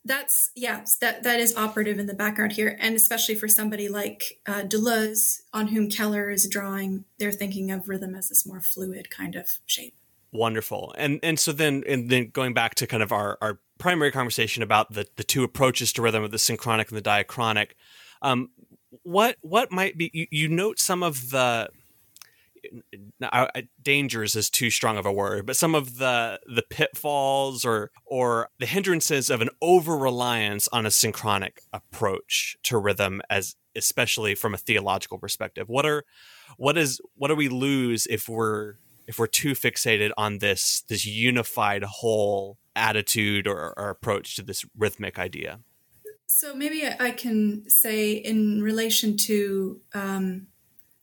that's 0.08 0.52
yeah 0.56 0.84
that 1.02 1.24
that 1.24 1.40
is 1.40 1.56
operative 1.56 2.00
in 2.00 2.06
the 2.06 2.14
background 2.14 2.54
here 2.54 2.78
and 2.80 2.96
especially 2.96 3.36
for 3.36 3.48
somebody 3.48 3.90
like 3.90 4.40
uh, 4.48 4.62
deleuze 4.62 5.42
on 5.54 5.68
whom 5.68 5.90
keller 5.90 6.30
is 6.30 6.48
drawing 6.48 7.04
they're 7.20 7.32
thinking 7.32 7.72
of 7.72 7.90
rhythm 7.90 8.16
as 8.16 8.30
this 8.30 8.46
more 8.46 8.62
fluid 8.62 9.10
kind 9.10 9.36
of 9.36 9.60
shape 9.66 9.96
wonderful 10.32 10.94
and 10.98 11.20
and 11.24 11.40
so 11.40 11.52
then 11.52 11.84
and 11.88 12.10
then 12.10 12.30
going 12.30 12.54
back 12.54 12.74
to 12.76 12.88
kind 12.88 13.04
of 13.04 13.12
our 13.12 13.38
our 13.42 13.60
primary 13.78 14.12
conversation 14.12 14.64
about 14.64 14.94
the 14.94 15.08
the 15.16 15.24
two 15.24 15.44
approaches 15.44 15.94
to 15.94 16.02
rhythm 16.02 16.24
of 16.24 16.32
the 16.32 16.40
synchronic 16.40 16.90
and 16.90 16.98
the 16.98 17.02
diachronic 17.02 17.72
um 18.22 18.50
what 19.04 19.38
what 19.42 19.72
might 19.72 19.98
be 19.98 20.10
you, 20.14 20.28
you 20.32 20.48
note 20.48 20.80
some 20.80 21.04
of 21.04 21.30
the 21.30 21.70
dangers 23.82 24.36
is 24.36 24.50
too 24.50 24.70
strong 24.70 24.98
of 24.98 25.06
a 25.06 25.12
word, 25.12 25.46
but 25.46 25.56
some 25.56 25.76
of 25.76 25.98
the 25.98 26.40
the 26.46 26.64
pitfalls 26.70 27.66
or 27.66 27.92
or 28.06 28.50
the 28.60 28.66
hindrances 28.66 29.30
of 29.30 29.42
an 29.42 29.50
over 29.62 29.98
reliance 29.98 30.68
on 30.70 30.86
a 30.86 30.92
synchronic 30.92 31.62
approach 31.74 32.58
to 32.64 32.78
rhythm, 32.78 33.22
as 33.30 33.56
especially 33.76 34.36
from 34.36 34.54
a 34.54 34.58
theological 34.58 35.18
perspective. 35.18 35.68
What 35.68 35.86
are 35.86 36.04
what 36.58 36.78
is 36.78 37.00
what 37.16 37.30
do 37.30 37.36
we 37.36 37.50
lose 37.50 38.08
if 38.08 38.28
we're 38.28 38.76
if 39.08 39.20
we're 39.20 39.28
too 39.28 39.54
fixated 39.54 40.12
on 40.18 40.40
this 40.40 40.84
this 40.90 41.06
unified 41.06 41.84
whole 41.84 42.58
attitude 42.78 43.48
or, 43.48 43.74
or 43.78 43.90
approach 43.90 44.36
to 44.36 44.44
this 44.44 44.66
rhythmic 44.78 45.20
idea? 45.20 45.60
So 46.28 46.54
maybe 46.54 46.88
I 46.88 47.12
can 47.12 47.70
say 47.70 48.12
in 48.12 48.62
relation 48.62 49.18
to 49.18 49.82
um, 49.94 50.48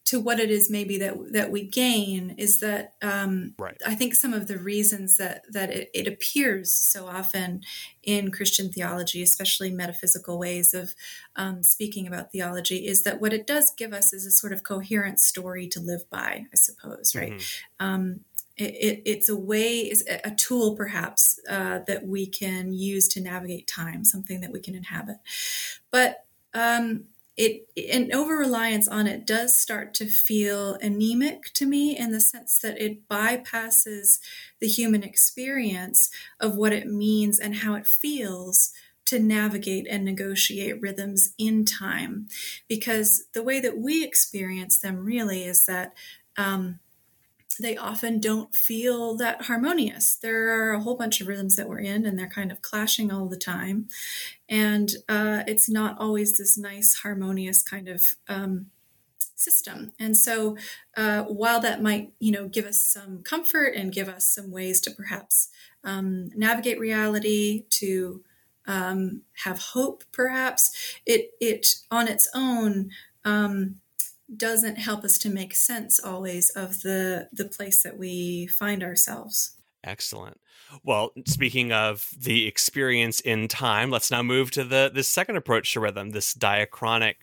to 0.04 0.20
what 0.20 0.38
it 0.38 0.50
is 0.50 0.70
maybe 0.70 0.98
that 0.98 1.32
that 1.32 1.50
we 1.50 1.66
gain 1.66 2.34
is 2.36 2.60
that 2.60 2.92
um, 3.00 3.54
right. 3.58 3.80
I 3.86 3.94
think 3.94 4.14
some 4.14 4.34
of 4.34 4.48
the 4.48 4.58
reasons 4.58 5.16
that 5.16 5.44
that 5.50 5.70
it, 5.70 5.90
it, 5.94 6.06
appears 6.06 6.72
so 6.72 7.06
often 7.06 7.62
in 8.02 8.30
Christian 8.30 8.70
theology, 8.70 9.22
especially 9.22 9.70
metaphysical 9.70 10.38
ways 10.38 10.74
of 10.74 10.94
um, 11.36 11.62
speaking 11.62 12.06
about 12.06 12.32
theology, 12.32 12.86
is 12.86 13.02
that 13.04 13.20
what 13.20 13.32
it 13.32 13.46
does 13.46 13.72
give 13.74 13.94
us 13.94 14.12
is 14.12 14.26
a 14.26 14.30
sort 14.30 14.52
of 14.52 14.62
coherent 14.62 15.20
story 15.20 15.66
to 15.68 15.80
live 15.80 16.08
by. 16.10 16.46
I 16.52 16.56
suppose, 16.56 17.14
right? 17.14 17.32
Mm-hmm. 17.32 17.86
Um, 17.86 18.20
it, 18.56 18.74
it, 18.74 19.02
it's 19.04 19.28
a 19.28 19.36
way, 19.36 19.80
is 19.80 20.04
a 20.24 20.30
tool 20.30 20.76
perhaps 20.76 21.40
uh, 21.48 21.80
that 21.86 22.06
we 22.06 22.26
can 22.26 22.72
use 22.72 23.08
to 23.08 23.20
navigate 23.20 23.66
time, 23.66 24.04
something 24.04 24.40
that 24.40 24.52
we 24.52 24.60
can 24.60 24.74
inhabit, 24.74 25.16
but 25.90 26.24
um, 26.54 27.04
it 27.36 27.66
an 27.76 28.14
over 28.14 28.36
reliance 28.36 28.86
on 28.86 29.06
it 29.06 29.26
does 29.26 29.58
start 29.58 29.92
to 29.94 30.06
feel 30.06 30.74
anemic 30.74 31.52
to 31.54 31.66
me 31.66 31.96
in 31.96 32.12
the 32.12 32.20
sense 32.20 32.58
that 32.58 32.80
it 32.80 33.08
bypasses 33.08 34.20
the 34.60 34.68
human 34.68 35.02
experience 35.02 36.10
of 36.38 36.56
what 36.56 36.72
it 36.72 36.86
means 36.86 37.40
and 37.40 37.56
how 37.56 37.74
it 37.74 37.86
feels 37.86 38.72
to 39.06 39.18
navigate 39.18 39.86
and 39.90 40.04
negotiate 40.04 40.80
rhythms 40.80 41.34
in 41.36 41.64
time. 41.64 42.28
Because 42.68 43.24
the 43.34 43.42
way 43.42 43.60
that 43.60 43.78
we 43.78 44.04
experience 44.04 44.78
them 44.78 45.04
really 45.04 45.44
is 45.44 45.66
that 45.66 45.92
um, 46.36 46.78
they 47.60 47.76
often 47.76 48.20
don't 48.20 48.54
feel 48.54 49.16
that 49.16 49.42
harmonious. 49.42 50.16
There 50.16 50.50
are 50.50 50.72
a 50.72 50.80
whole 50.80 50.96
bunch 50.96 51.20
of 51.20 51.28
rhythms 51.28 51.56
that 51.56 51.68
we're 51.68 51.80
in, 51.80 52.06
and 52.06 52.18
they're 52.18 52.28
kind 52.28 52.50
of 52.50 52.62
clashing 52.62 53.12
all 53.12 53.26
the 53.26 53.36
time. 53.36 53.88
And 54.48 54.90
uh, 55.08 55.44
it's 55.46 55.68
not 55.68 55.98
always 55.98 56.38
this 56.38 56.58
nice, 56.58 56.94
harmonious 57.02 57.62
kind 57.62 57.88
of 57.88 58.14
um, 58.28 58.66
system. 59.34 59.92
And 59.98 60.16
so, 60.16 60.56
uh, 60.96 61.22
while 61.24 61.60
that 61.60 61.82
might, 61.82 62.12
you 62.18 62.32
know, 62.32 62.48
give 62.48 62.66
us 62.66 62.80
some 62.80 63.22
comfort 63.22 63.74
and 63.74 63.92
give 63.92 64.08
us 64.08 64.28
some 64.28 64.50
ways 64.50 64.80
to 64.82 64.90
perhaps 64.90 65.48
um, 65.84 66.30
navigate 66.34 66.80
reality, 66.80 67.64
to 67.70 68.22
um, 68.66 69.22
have 69.44 69.58
hope, 69.58 70.04
perhaps 70.12 70.70
it 71.04 71.32
it 71.40 71.66
on 71.90 72.08
its 72.08 72.28
own 72.34 72.90
um, 73.24 73.76
doesn't 74.34 74.76
help 74.76 75.04
us 75.04 75.18
to 75.18 75.28
make 75.28 75.54
sense 75.54 76.00
always 76.00 76.50
of 76.50 76.82
the 76.82 77.28
the 77.32 77.44
place 77.44 77.82
that 77.82 77.98
we 77.98 78.46
find 78.46 78.82
ourselves. 78.82 79.56
Excellent. 79.82 80.40
Well, 80.82 81.12
speaking 81.26 81.72
of 81.72 82.08
the 82.18 82.46
experience 82.46 83.20
in 83.20 83.48
time, 83.48 83.90
let's 83.90 84.10
now 84.10 84.22
move 84.22 84.50
to 84.52 84.64
the 84.64 84.90
the 84.92 85.02
second 85.02 85.36
approach 85.36 85.72
to 85.74 85.80
rhythm, 85.80 86.10
this 86.10 86.34
diachronic 86.34 87.14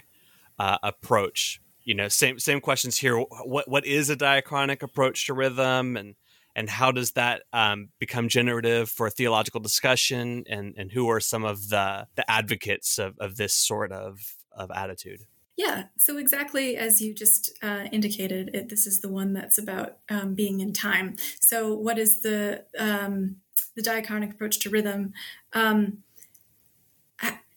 uh, 0.60 0.78
approach. 0.84 1.60
You 1.84 1.96
know, 1.96 2.08
same 2.08 2.40
same 2.40 2.62
questions 2.62 2.98
here. 2.98 3.18
What 3.18 3.68
what 3.68 3.86
is 3.86 4.10
a 4.10 4.16
diachronic 4.16 4.84
approach 4.84 5.26
to 5.26 5.34
rhythm, 5.34 5.98
and 5.98 6.16
and 6.56 6.70
how 6.70 6.92
does 6.92 7.12
that 7.12 7.44
um, 7.52 7.90
become 8.00 8.30
generative 8.30 8.90
for 8.90 9.10
theological 9.10 9.60
discussion? 9.60 10.44
And 10.48 10.76
and 10.78 10.92
who 10.92 11.10
are 11.10 11.20
some 11.20 11.44
of 11.44 11.70
the 11.70 12.08
the 12.16 12.30
advocates 12.30 13.00
of, 13.00 13.18
of 13.20 13.38
this 13.38 13.54
sort 13.54 13.92
of 13.92 14.20
of 14.52 14.70
attitude? 14.70 15.22
Yeah, 15.58 15.86
so 15.98 16.18
exactly 16.18 16.78
as 16.78 17.02
you 17.02 17.14
just 17.14 17.52
uh, 17.62 17.86
indicated, 17.92 18.52
it, 18.54 18.70
this 18.70 18.88
is 18.88 19.02
the 19.02 19.10
one 19.10 19.34
that's 19.34 19.58
about 19.58 19.98
um, 20.10 20.34
being 20.34 20.60
in 20.60 20.74
time. 20.74 21.18
So, 21.40 21.74
what 21.74 22.00
is 22.00 22.22
the 22.22 22.66
um, 22.80 23.38
the 23.76 23.84
diachronic 23.84 24.32
approach 24.32 24.60
to 24.60 24.70
rhythm? 24.70 25.14
Um, 25.54 26.04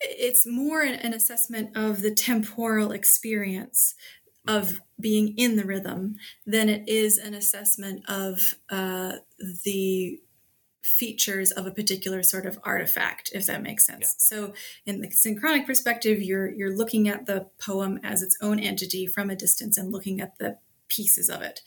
it's 0.04 0.46
more 0.46 0.82
an 0.82 1.12
assessment 1.12 1.76
of 1.76 2.02
the 2.02 2.14
temporal 2.14 2.92
experience 2.92 3.94
of 4.46 4.80
being 5.00 5.36
in 5.38 5.56
the 5.56 5.64
rhythm 5.64 6.16
than 6.46 6.68
it 6.68 6.86
is 6.88 7.18
an 7.18 7.34
assessment 7.34 8.02
of 8.08 8.56
uh, 8.70 9.14
the 9.64 10.20
features 10.84 11.50
of 11.50 11.66
a 11.66 11.70
particular 11.70 12.22
sort 12.22 12.44
of 12.44 12.58
artifact 12.62 13.30
if 13.32 13.46
that 13.46 13.62
makes 13.62 13.86
sense. 13.86 14.00
Yeah. 14.02 14.08
so 14.18 14.54
in 14.84 15.00
the 15.00 15.10
synchronic 15.10 15.66
perspective 15.66 16.20
you're 16.20 16.50
you're 16.52 16.76
looking 16.76 17.08
at 17.08 17.24
the 17.24 17.46
poem 17.58 17.98
as 18.02 18.22
its 18.22 18.36
own 18.42 18.60
entity 18.60 19.06
from 19.06 19.30
a 19.30 19.36
distance 19.36 19.78
and 19.78 19.90
looking 19.90 20.20
at 20.20 20.36
the 20.36 20.58
pieces 20.88 21.30
of 21.30 21.40
it. 21.40 21.62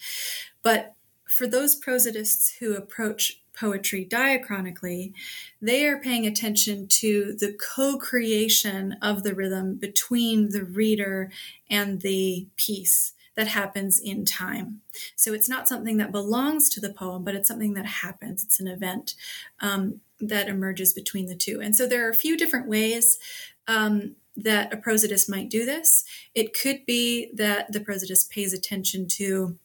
But 0.62 0.93
for 1.27 1.47
those 1.47 1.80
prosodists 1.80 2.58
who 2.60 2.75
approach 2.75 3.41
poetry 3.53 4.08
diachronically 4.08 5.13
they 5.60 5.88
are 5.88 5.99
paying 5.99 6.27
attention 6.27 6.88
to 6.88 7.36
the 7.39 7.58
co-creation 7.60 8.97
of 9.01 9.23
the 9.23 9.34
rhythm 9.34 9.77
between 9.77 10.51
the 10.51 10.63
reader 10.63 11.32
and 11.71 12.01
the 12.01 12.47
piece 12.56 13.13
that 13.38 13.47
happens 13.47 14.00
in 14.00 14.26
time. 14.26 14.82
So 15.15 15.32
it's 15.34 15.47
not 15.47 15.67
something 15.67 15.97
that 15.97 16.12
belongs 16.12 16.69
to 16.71 16.82
the 16.82 16.91
poem, 16.91 17.23
but 17.23 17.36
it's 17.36 17.47
something 17.47 17.76
that 17.76 17.86
happens. 17.86 18.43
It's 18.43 18.60
an 18.60 18.67
event 18.67 19.13
um, 19.62 20.02
that 20.19 20.50
emerges 20.50 20.91
between 20.91 21.28
the 21.28 21.36
two. 21.36 21.62
And 21.62 21.76
so 21.76 21.88
there 21.88 22.06
are 22.06 22.10
a 22.10 22.15
few 22.15 22.36
different 22.36 22.67
ways 22.67 23.19
um, 23.67 24.15
that 24.36 24.73
a 24.73 24.78
prosodist 24.78 25.30
might 25.30 25.50
do 25.50 25.65
this. 25.65 26.04
It 26.34 26.60
could 26.60 26.86
be 26.88 27.30
that 27.36 27.71
the 27.71 27.80
prosodist 27.80 28.32
pays 28.32 28.54
attention 28.54 29.08
to 29.10 29.58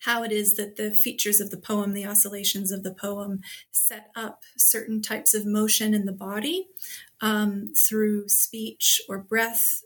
how 0.00 0.22
it 0.22 0.30
is 0.30 0.54
that 0.54 0.76
the 0.76 0.92
features 0.92 1.40
of 1.40 1.50
the 1.50 1.56
poem, 1.56 1.92
the 1.92 2.06
oscillations 2.06 2.70
of 2.70 2.84
the 2.84 2.94
poem, 2.94 3.40
set 3.72 4.10
up 4.14 4.44
certain 4.56 5.02
types 5.02 5.34
of 5.34 5.44
motion 5.44 5.92
in 5.92 6.06
the 6.06 6.12
body 6.12 6.68
um, 7.20 7.72
through 7.76 8.28
speech 8.28 9.00
or 9.08 9.18
breath 9.18 9.82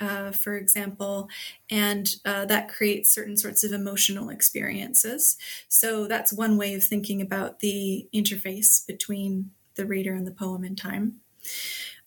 uh, 0.00 0.30
for 0.30 0.56
example, 0.56 1.28
and 1.70 2.16
uh, 2.24 2.44
that 2.46 2.68
creates 2.68 3.12
certain 3.14 3.36
sorts 3.36 3.62
of 3.64 3.72
emotional 3.72 4.30
experiences. 4.30 5.36
So 5.68 6.06
that's 6.06 6.32
one 6.32 6.56
way 6.56 6.74
of 6.74 6.82
thinking 6.82 7.20
about 7.20 7.60
the 7.60 8.08
interface 8.14 8.86
between 8.86 9.50
the 9.74 9.86
reader 9.86 10.14
and 10.14 10.26
the 10.26 10.32
poem 10.32 10.64
in 10.64 10.76
time. 10.76 11.20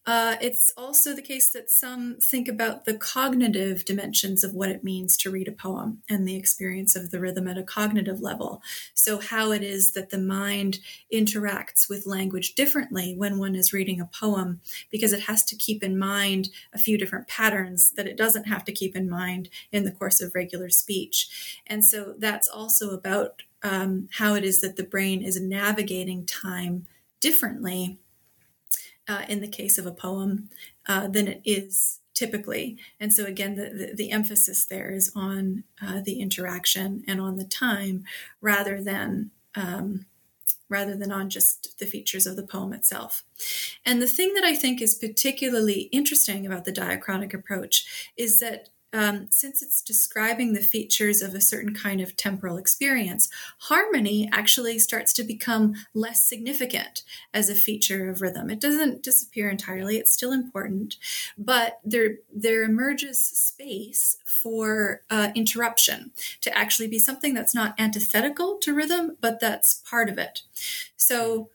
Uh, 0.06 0.36
it's 0.42 0.74
also 0.76 1.16
the 1.16 1.22
case 1.22 1.50
that 1.52 1.70
some 1.70 2.18
think 2.18 2.50
about 2.50 2.84
the 2.84 2.94
cognitive 2.94 3.86
dimensions 3.86 4.44
of 4.44 4.54
what 4.54 4.70
it 4.70 4.84
means 4.84 5.16
to 5.16 5.32
read 5.32 5.48
a 5.48 5.52
poem 5.52 6.02
and 6.10 6.28
the 6.28 6.36
experience 6.36 6.94
of 6.94 7.10
the 7.10 7.22
rhythm 7.22 7.48
at 7.48 7.58
a 7.58 7.64
cognitive 7.64 8.20
level. 8.20 8.62
So, 8.94 9.20
how 9.20 9.52
it 9.52 9.64
is 9.64 9.94
that 9.94 10.10
the 10.10 10.18
mind 10.18 10.80
interacts 11.14 11.88
with 11.90 12.06
language 12.06 12.54
differently 12.54 13.16
when 13.16 13.38
one 13.38 13.56
is 13.56 13.72
reading 13.72 14.02
a 14.02 14.06
poem, 14.06 14.60
because 14.92 15.14
it 15.14 15.22
has 15.22 15.46
to 15.46 15.56
keep 15.56 15.82
in 15.82 15.98
mind 15.98 16.50
a 16.74 16.80
few 16.80 16.98
different 16.98 17.30
patterns 17.30 17.92
that 17.92 18.08
it 18.08 18.18
doesn't 18.18 18.48
have 18.48 18.66
to 18.66 18.74
keep 18.74 18.98
in 18.98 19.10
mind 19.10 19.48
in 19.72 19.86
the 19.86 19.92
course 19.92 20.20
of 20.20 20.36
regular 20.36 20.70
speech. 20.70 21.62
And 21.66 21.86
so, 21.86 22.16
that's 22.18 22.50
also 22.50 22.90
about 22.90 23.44
um, 23.64 24.10
how 24.12 24.36
it 24.36 24.44
is 24.44 24.60
that 24.60 24.76
the 24.76 24.84
brain 24.84 25.22
is 25.22 25.40
navigating 25.40 26.26
time 26.26 26.88
differently 27.22 28.00
uh, 29.08 29.24
in 29.28 29.42
the 29.42 29.48
case 29.48 29.78
of 29.78 29.86
a 29.86 29.92
poem 29.92 30.50
uh, 30.88 31.08
than 31.08 31.28
it 31.28 31.42
is 31.46 32.00
typically. 32.14 32.78
And 33.00 33.14
so, 33.14 33.26
again, 33.26 33.56
the, 33.56 33.70
the, 33.70 33.94
the 33.96 34.12
emphasis 34.12 34.66
there 34.66 34.92
is 34.92 35.12
on 35.16 35.64
uh, 35.82 36.02
the 36.04 36.20
interaction 36.20 37.04
and 37.08 37.20
on 37.20 37.38
the 37.38 37.46
time 37.46 38.04
rather 38.42 38.82
than. 38.82 39.32
Um, 39.56 40.06
rather 40.70 40.96
than 40.96 41.12
on 41.12 41.30
just 41.30 41.78
the 41.78 41.86
features 41.86 42.26
of 42.26 42.36
the 42.36 42.42
poem 42.42 42.74
itself. 42.74 43.24
And 43.86 44.02
the 44.02 44.08
thing 44.08 44.34
that 44.34 44.44
I 44.44 44.56
think 44.56 44.82
is 44.82 44.96
particularly 44.96 45.82
interesting 45.92 46.48
about 46.48 46.66
the 46.66 46.72
diachronic 46.72 47.32
approach 47.32 48.12
is 48.18 48.40
that 48.40 48.70
um, 48.94 49.28
since 49.32 49.64
it's 49.64 49.82
describing 49.82 50.54
the 50.54 50.62
features 50.62 51.24
of 51.24 51.34
a 51.34 51.42
certain 51.42 51.74
kind 51.74 52.00
of 52.00 52.16
temporal 52.16 52.58
experience, 52.58 53.28
harmony 53.58 54.30
actually 54.32 54.78
starts 54.78 55.12
to 55.14 55.24
become 55.24 55.74
less 55.96 56.24
significant 56.24 57.02
as 57.34 57.50
a 57.50 57.56
feature 57.56 58.08
of 58.10 58.22
rhythm. 58.22 58.52
It 58.52 58.62
doesn't 58.62 59.02
disappear 59.02 59.50
entirely; 59.50 59.98
it's 59.98 60.14
still 60.14 60.32
important, 60.32 60.98
but 61.38 61.80
there 61.84 62.18
there 62.34 62.64
emerges 62.64 63.22
space 63.24 64.18
for 64.26 65.02
uh, 65.10 65.32
interruption 65.34 66.12
to 66.42 66.56
actually 66.56 66.88
be 66.88 67.00
something 67.00 67.34
that's 67.34 67.56
not 67.56 67.74
antithetical 67.80 68.58
to 68.60 68.76
rhythm, 68.76 69.18
but 69.20 69.40
that's 69.40 69.82
part 69.90 70.08
of 70.08 70.20
it. 70.20 70.44
So, 70.96 71.50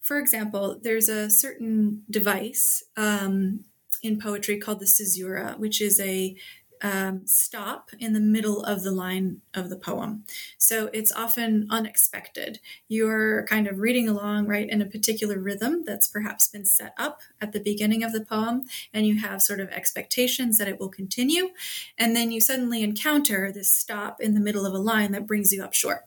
for 0.00 0.18
example, 0.18 0.78
there's 0.80 1.08
a 1.08 1.28
certain 1.28 2.04
device. 2.08 2.84
Um, 2.96 3.64
in 4.04 4.20
poetry 4.20 4.58
called 4.58 4.80
the 4.80 4.86
caesura, 4.86 5.54
which 5.56 5.80
is 5.80 5.98
a 5.98 6.36
um, 6.84 7.22
stop 7.24 7.90
in 7.98 8.12
the 8.12 8.20
middle 8.20 8.62
of 8.62 8.82
the 8.82 8.90
line 8.90 9.40
of 9.54 9.70
the 9.70 9.76
poem. 9.76 10.24
So 10.58 10.90
it's 10.92 11.10
often 11.10 11.66
unexpected. 11.70 12.60
You're 12.88 13.46
kind 13.46 13.66
of 13.66 13.78
reading 13.78 14.06
along, 14.06 14.46
right, 14.48 14.68
in 14.68 14.82
a 14.82 14.86
particular 14.86 15.38
rhythm 15.38 15.82
that's 15.86 16.06
perhaps 16.06 16.46
been 16.46 16.66
set 16.66 16.92
up 16.98 17.22
at 17.40 17.52
the 17.52 17.60
beginning 17.60 18.04
of 18.04 18.12
the 18.12 18.20
poem, 18.20 18.64
and 18.92 19.06
you 19.06 19.18
have 19.18 19.40
sort 19.40 19.60
of 19.60 19.70
expectations 19.70 20.58
that 20.58 20.68
it 20.68 20.78
will 20.78 20.90
continue. 20.90 21.48
And 21.96 22.14
then 22.14 22.30
you 22.30 22.40
suddenly 22.42 22.82
encounter 22.82 23.50
this 23.50 23.72
stop 23.72 24.20
in 24.20 24.34
the 24.34 24.40
middle 24.40 24.66
of 24.66 24.74
a 24.74 24.78
line 24.78 25.12
that 25.12 25.26
brings 25.26 25.52
you 25.52 25.64
up 25.64 25.72
short. 25.72 26.02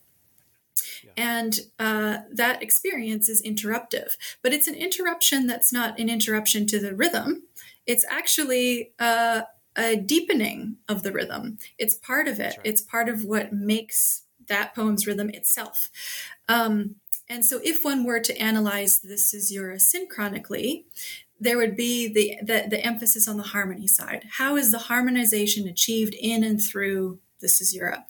And 1.18 1.60
uh, 1.80 2.20
that 2.32 2.62
experience 2.62 3.30
is 3.30 3.42
interruptive, 3.42 4.16
but 4.44 4.54
it's 4.54 4.68
an 4.68 4.76
interruption 4.76 5.48
that's 5.48 5.74
not 5.74 6.00
an 6.00 6.10
interruption 6.10 6.68
to 6.68 6.80
the 6.80 6.96
rhythm. 6.96 7.44
It's 7.88 8.06
actually 8.10 8.92
uh, 9.00 9.42
a 9.78 9.96
deepening 9.96 10.78
of 10.90 11.04
the 11.04 11.12
rhythm. 11.12 11.60
It's 11.78 11.96
part 11.96 12.28
of 12.28 12.40
it. 12.40 12.58
Right. 12.58 12.66
It's 12.66 12.82
part 12.82 13.08
of 13.08 13.24
what 13.24 13.54
makes 13.54 14.24
that 14.48 14.74
poem's 14.74 15.06
rhythm 15.06 15.30
itself. 15.30 15.90
Um, 16.50 16.96
and 17.30 17.46
so, 17.46 17.60
if 17.64 17.84
one 17.84 18.06
were 18.06 18.22
to 18.22 18.38
analyze 18.38 19.00
the 19.00 19.18
caesura 19.18 19.80
synchronically, 19.80 20.86
there 21.40 21.58
would 21.58 21.76
be 21.76 22.12
the, 22.12 22.38
the, 22.42 22.68
the 22.70 22.84
emphasis 22.84 23.28
on 23.28 23.38
the 23.38 23.44
harmony 23.44 23.88
side. 23.88 24.24
How 24.38 24.56
is 24.56 24.72
the 24.72 24.80
harmonization 24.80 25.68
achieved 25.68 26.16
in 26.16 26.44
and 26.44 26.62
through 26.62 27.20
the 27.40 27.48
caesura? 27.48 28.06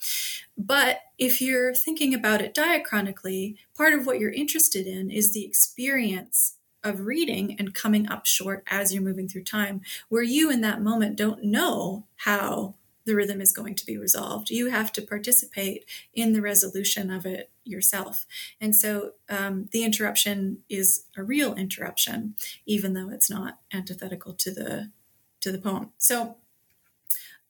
But 0.57 1.01
if 1.17 1.41
you're 1.41 1.73
thinking 1.73 2.13
about 2.13 2.41
it 2.41 2.53
diachronically, 2.53 3.57
part 3.75 3.93
of 3.93 4.05
what 4.05 4.19
you're 4.19 4.31
interested 4.31 4.87
in 4.87 5.09
is 5.09 5.33
the 5.33 5.45
experience 5.45 6.56
of 6.87 7.05
reading 7.05 7.55
and 7.59 7.73
coming 7.73 8.07
up 8.09 8.25
short 8.25 8.63
as 8.69 8.93
you're 8.93 9.03
moving 9.03 9.27
through 9.27 9.43
time, 9.43 9.81
where 10.09 10.23
you 10.23 10.49
in 10.49 10.61
that 10.61 10.81
moment 10.81 11.15
don't 11.15 11.43
know 11.43 12.05
how 12.17 12.75
the 13.07 13.15
rhythm 13.15 13.39
is 13.39 13.53
going 13.53 13.73
to 13.73 13.85
be 13.85 13.97
resolved. 13.97 14.49
You 14.49 14.69
have 14.69 14.91
to 14.91 15.01
participate 15.01 15.85
in 16.13 16.33
the 16.33 16.41
resolution 16.41 17.09
of 17.09 17.25
it 17.25 17.49
yourself. 17.63 18.25
And 18.59 18.75
so 18.75 19.13
um, 19.29 19.69
the 19.71 19.83
interruption 19.83 20.59
is 20.69 21.05
a 21.15 21.23
real 21.23 21.55
interruption, 21.55 22.35
even 22.65 22.93
though 22.93 23.09
it's 23.09 23.29
not 23.29 23.59
antithetical 23.73 24.33
to 24.33 24.51
the 24.51 24.91
to 25.39 25.51
the 25.51 25.57
poem. 25.57 25.91
So 25.97 26.35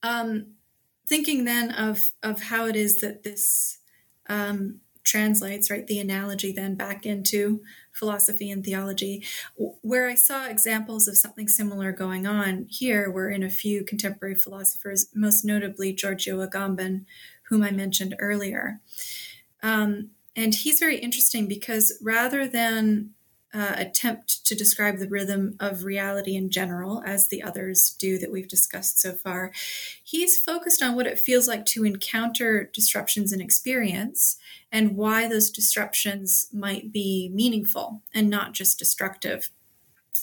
um, 0.04 0.54
thinking 1.08 1.46
then 1.46 1.72
of 1.72 2.12
of 2.22 2.44
how 2.44 2.68
it 2.68 2.76
is 2.76 3.02
that 3.02 3.24
this 3.24 3.80
um, 4.30 4.82
translates 5.08 5.72
right 5.72 5.88
the 5.88 6.00
analogy 6.00 6.52
then 6.52 6.76
back 6.76 7.06
into 7.06 7.62
philosophy 7.94 8.52
and 8.52 8.64
theology. 8.64 9.24
Where 9.82 10.08
i 10.08 10.16
saw 10.16 10.48
examples 10.48 11.08
of 11.08 11.18
something 11.18 11.48
similar 11.48 11.92
going 11.92 12.28
on 12.28 12.68
here 12.70 13.10
were 13.10 13.30
in 13.30 13.44
a 13.44 13.50
few 13.50 13.84
contemporary 13.84 14.36
philosophers 14.36 15.08
most 15.16 15.46
notably 15.46 15.94
giorgio 15.94 16.46
agamben 16.46 17.06
whom 17.50 17.64
i 17.64 17.72
mentioned 17.72 18.16
earlier. 18.20 18.82
Um, 19.64 20.12
and 20.36 20.54
he's 20.54 20.80
very 20.80 21.00
interesting 21.00 21.48
because 21.48 21.98
rather 22.02 22.48
than 22.48 23.16
uh, 23.54 23.74
attempt 23.78 24.46
to 24.46 24.56
describe 24.56 24.98
the 24.98 25.08
rhythm 25.08 25.56
of 25.60 25.84
reality 25.84 26.36
in 26.36 26.50
general, 26.50 27.02
as 27.06 27.28
the 27.28 27.42
others 27.42 27.96
do 27.98 28.18
that 28.18 28.32
we've 28.32 28.48
discussed 28.48 29.00
so 29.00 29.14
far. 29.14 29.52
He's 30.04 30.40
focused 30.40 30.84
on 30.84 30.96
what 30.96 31.08
it 31.08 31.20
feels 31.20 31.48
like 31.48 31.66
to 31.68 31.86
encounter 31.86 32.70
disruptions 32.74 33.32
in 33.32 33.42
experience 33.42 34.38
and 34.72 34.98
why 34.98 35.28
those 35.28 35.50
disruptions 35.50 36.48
might 36.52 36.92
be 36.92 37.32
meaningful 37.34 38.02
and 38.14 38.30
not 38.30 38.54
just 38.54 38.78
destructive. 38.78 39.50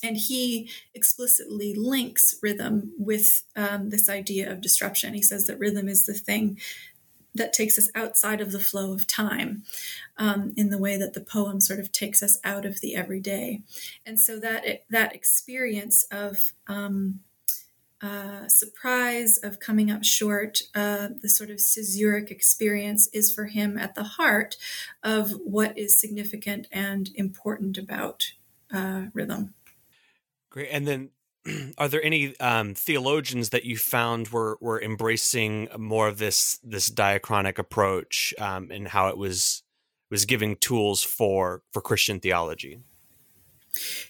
And 0.03 0.19
he 0.19 0.69
explicitly 0.93 1.75
links 1.75 2.35
rhythm 2.43 2.93
with 2.99 3.43
um, 3.57 3.89
this 3.89 4.09
idea 4.11 4.51
of 4.53 4.61
disruption. 4.61 5.15
He 5.15 5.23
says 5.23 5.47
that 5.47 5.59
rhythm 5.59 5.89
is 5.89 6.05
the 6.05 6.13
thing 6.13 6.59
that 7.35 7.53
takes 7.53 7.79
us 7.79 7.89
outside 7.95 8.41
of 8.41 8.53
the 8.53 8.61
flow 8.61 8.93
of 8.93 9.07
time 9.07 9.63
um, 10.17 10.53
in 10.57 10.71
the 10.71 10.79
way 10.79 10.97
that 10.97 11.15
the 11.15 11.21
poem 11.21 11.61
sort 11.61 11.81
of 11.81 11.93
takes 11.93 12.23
us 12.23 12.39
out 12.45 12.65
of 12.65 12.81
the 12.81 12.95
everyday 12.95 13.63
and 14.07 14.21
so 14.21 14.39
that 14.39 14.85
that 14.91 15.15
experience 15.15 16.05
of 16.11 16.53
um, 16.67 17.21
uh, 18.05 18.47
surprise 18.49 19.39
of 19.39 19.61
coming 19.61 19.91
up 19.91 20.05
short, 20.05 20.61
uh, 20.75 21.09
the 21.23 21.29
sort 21.29 21.49
of 21.49 21.57
caesuric 21.57 22.31
experience 22.31 23.09
is 23.15 23.33
for 23.33 23.47
him 23.47 23.79
at 23.79 23.95
the 23.95 24.03
heart 24.03 24.57
of 25.03 25.31
what 25.43 25.79
is 25.79 25.99
significant 25.99 26.67
and 26.71 27.09
important 27.15 27.79
about 27.79 28.33
uh, 28.71 29.05
rhythm. 29.15 29.55
Great. 30.51 30.69
And 30.71 30.87
then 30.87 31.11
are 31.79 31.89
there 31.89 32.03
any 32.03 32.39
um, 32.41 32.75
theologians 32.75 33.51
that 33.51 33.65
you 33.65 33.77
found 33.77 34.29
were 34.29 34.57
were 34.61 34.81
embracing 34.81 35.69
more 35.77 36.09
of 36.09 36.19
this 36.19 36.59
this 36.63 36.91
diachronic 36.91 37.59
approach 37.59 38.35
um, 38.39 38.71
and 38.71 38.89
how 38.89 39.09
it 39.09 39.17
was 39.17 39.63
was 40.11 40.25
giving 40.25 40.57
tools 40.57 41.03
for 41.03 41.63
for 41.73 41.81
Christian 41.81 42.21
theology? 42.21 42.81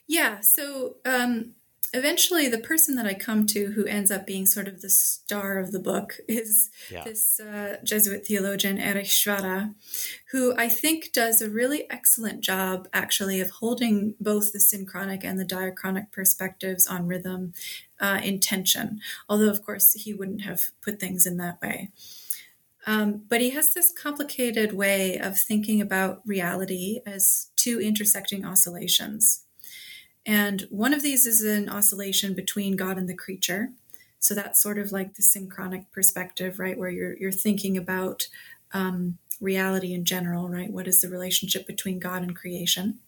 Yeah. 0.07 0.41
So 0.41 0.97
um, 1.05 1.55
eventually 1.95 2.49
the 2.49 2.59
person 2.59 2.97
that 2.97 3.07
I 3.07 3.15
come 3.15 3.47
to 3.47 3.69
who 3.69 3.87
ends 3.87 4.11
up 4.11 4.27
being 4.27 4.47
sort 4.47 4.67
of 4.67 4.83
the 4.83 4.91
star 4.91 5.59
of 5.59 5.73
the 5.73 5.79
book 5.79 6.17
is 6.29 6.71
yeah. 6.91 7.05
this 7.05 7.41
uh, 7.41 7.79
Jesuit 7.83 8.27
theologian, 8.27 8.79
Erich 8.79 9.07
Przywara, 9.07 9.75
who 10.33 10.55
I 10.59 10.69
think 10.69 11.13
does 11.13 11.41
a 11.41 11.49
really 11.49 11.89
excellent 11.91 12.41
job 12.41 12.89
actually 12.93 13.41
of 13.41 13.51
holding 13.51 14.15
both 14.21 14.53
the 14.53 14.61
synchronic 14.61 15.25
and 15.25 15.39
the 15.39 15.45
diachronic 15.45 16.11
perspectives 16.11 16.87
on 16.87 17.07
rhythm 17.07 17.55
uh, 18.01 18.21
in 18.23 18.41
tension, 18.41 19.01
although 19.29 19.51
of 19.51 19.65
course 19.65 19.93
he 19.93 20.13
wouldn't 20.13 20.43
have 20.43 20.73
put 20.83 20.99
things 20.99 21.27
in 21.27 21.37
that 21.37 21.63
way. 21.63 21.91
Um, 22.87 23.23
but 23.29 23.41
he 23.41 23.51
has 23.51 23.73
this 23.73 23.93
complicated 23.93 24.73
way 24.75 25.17
of 25.17 25.39
thinking 25.39 25.81
about 25.81 26.21
reality 26.27 27.01
as 27.07 27.49
two 27.57 27.81
intersecting 27.81 28.45
oscillations. 28.45 29.44
And 30.27 30.67
one 30.71 30.95
of 30.95 31.03
these 31.03 31.27
is 31.27 31.43
an 31.43 31.69
oscillation 31.69 32.35
between 32.35 32.77
God 32.77 32.97
and 32.97 33.09
the 33.09 33.15
creature. 33.15 33.71
So 34.19 34.35
that's 34.35 34.63
sort 34.63 34.79
of 34.79 34.91
like 34.91 35.15
the 35.15 35.23
synchronic 35.23 35.93
perspective, 35.93 36.59
right? 36.59 36.79
Where 36.79 36.89
you're, 36.89 37.17
you're 37.19 37.33
thinking 37.33 37.77
about 37.77 38.27
um, 38.73 39.19
reality 39.41 39.93
in 39.93 40.05
general, 40.05 40.49
right? 40.49 40.71
What 40.71 40.89
is 40.89 41.01
the 41.01 41.11
relationship 41.11 41.67
between 41.67 41.99
God 41.99 42.23
and 42.23 42.35
creation? 42.35 43.01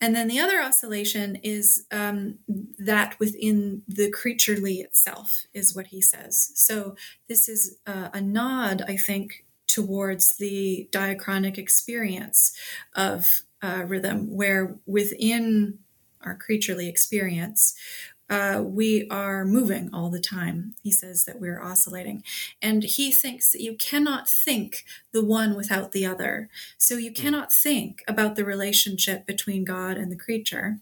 And 0.00 0.14
then 0.14 0.28
the 0.28 0.38
other 0.38 0.60
oscillation 0.60 1.36
is 1.36 1.86
um, 1.90 2.38
that 2.78 3.18
within 3.18 3.82
the 3.88 4.10
creaturely 4.10 4.76
itself, 4.80 5.46
is 5.54 5.74
what 5.74 5.88
he 5.88 6.02
says. 6.02 6.52
So 6.54 6.96
this 7.28 7.48
is 7.48 7.78
uh, 7.86 8.10
a 8.12 8.20
nod, 8.20 8.82
I 8.86 8.96
think, 8.96 9.44
towards 9.66 10.36
the 10.36 10.88
diachronic 10.92 11.58
experience 11.58 12.54
of 12.94 13.42
uh, 13.62 13.84
rhythm, 13.86 14.34
where 14.34 14.76
within 14.86 15.78
our 16.22 16.34
creaturely 16.34 16.88
experience, 16.88 17.74
uh, 18.28 18.60
we 18.64 19.06
are 19.08 19.44
moving 19.44 19.88
all 19.92 20.10
the 20.10 20.20
time. 20.20 20.74
He 20.82 20.90
says 20.90 21.24
that 21.24 21.40
we're 21.40 21.62
oscillating. 21.62 22.24
And 22.60 22.82
he 22.82 23.12
thinks 23.12 23.52
that 23.52 23.62
you 23.62 23.76
cannot 23.76 24.28
think 24.28 24.84
the 25.12 25.24
one 25.24 25.54
without 25.54 25.92
the 25.92 26.04
other. 26.04 26.48
So 26.76 26.96
you 26.96 27.10
hmm. 27.10 27.22
cannot 27.22 27.52
think 27.52 28.02
about 28.08 28.34
the 28.34 28.44
relationship 28.44 29.26
between 29.26 29.64
God 29.64 29.96
and 29.96 30.10
the 30.10 30.16
creature 30.16 30.80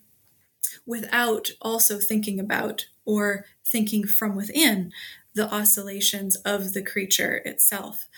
without 0.87 1.51
also 1.61 1.99
thinking 1.99 2.41
about 2.41 2.87
or 3.05 3.45
thinking 3.65 4.07
from 4.07 4.35
within 4.35 4.93
the 5.35 5.53
oscillations 5.53 6.37
of 6.37 6.73
the 6.73 6.83
creature 6.83 7.43
itself. 7.45 8.09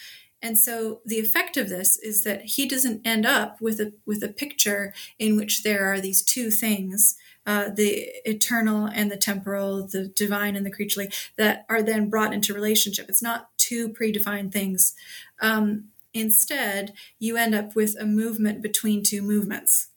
And 0.43 0.59
so 0.59 1.01
the 1.05 1.19
effect 1.19 1.57
of 1.57 1.69
this 1.69 1.99
is 1.99 2.23
that 2.25 2.43
he 2.43 2.69
doesn't 2.69 3.07
end 3.07 3.25
up 3.25 3.61
with 3.61 3.81
a 3.81 3.93
with 4.05 4.23
a 4.23 4.29
picture 4.29 4.93
in 5.19 5.37
which 5.37 5.63
there 5.63 5.91
are 5.93 6.01
these 6.01 6.23
two 6.23 6.51
things, 6.51 7.17
uh, 7.47 7.71
the 7.71 8.11
eternal 8.25 8.87
and 8.87 9.11
the 9.11 9.17
temporal, 9.17 9.87
the 9.87 10.09
divine 10.09 10.55
and 10.55 10.67
the 10.67 10.71
creaturely, 10.71 11.11
that 11.37 11.65
are 11.69 11.83
then 11.83 12.11
brought 12.11 12.35
into 12.35 12.55
relationship. 12.55 13.09
It's 13.09 13.23
not 13.23 13.49
two 13.57 13.89
predefined 13.89 14.53
things. 14.53 14.95
Um, 15.41 15.87
instead, 16.13 16.93
you 17.19 17.37
end 17.37 17.55
up 17.55 17.75
with 17.75 17.97
a 17.99 18.07
movement 18.07 18.63
between 18.63 19.03
two 19.03 19.23
movements. 19.23 19.89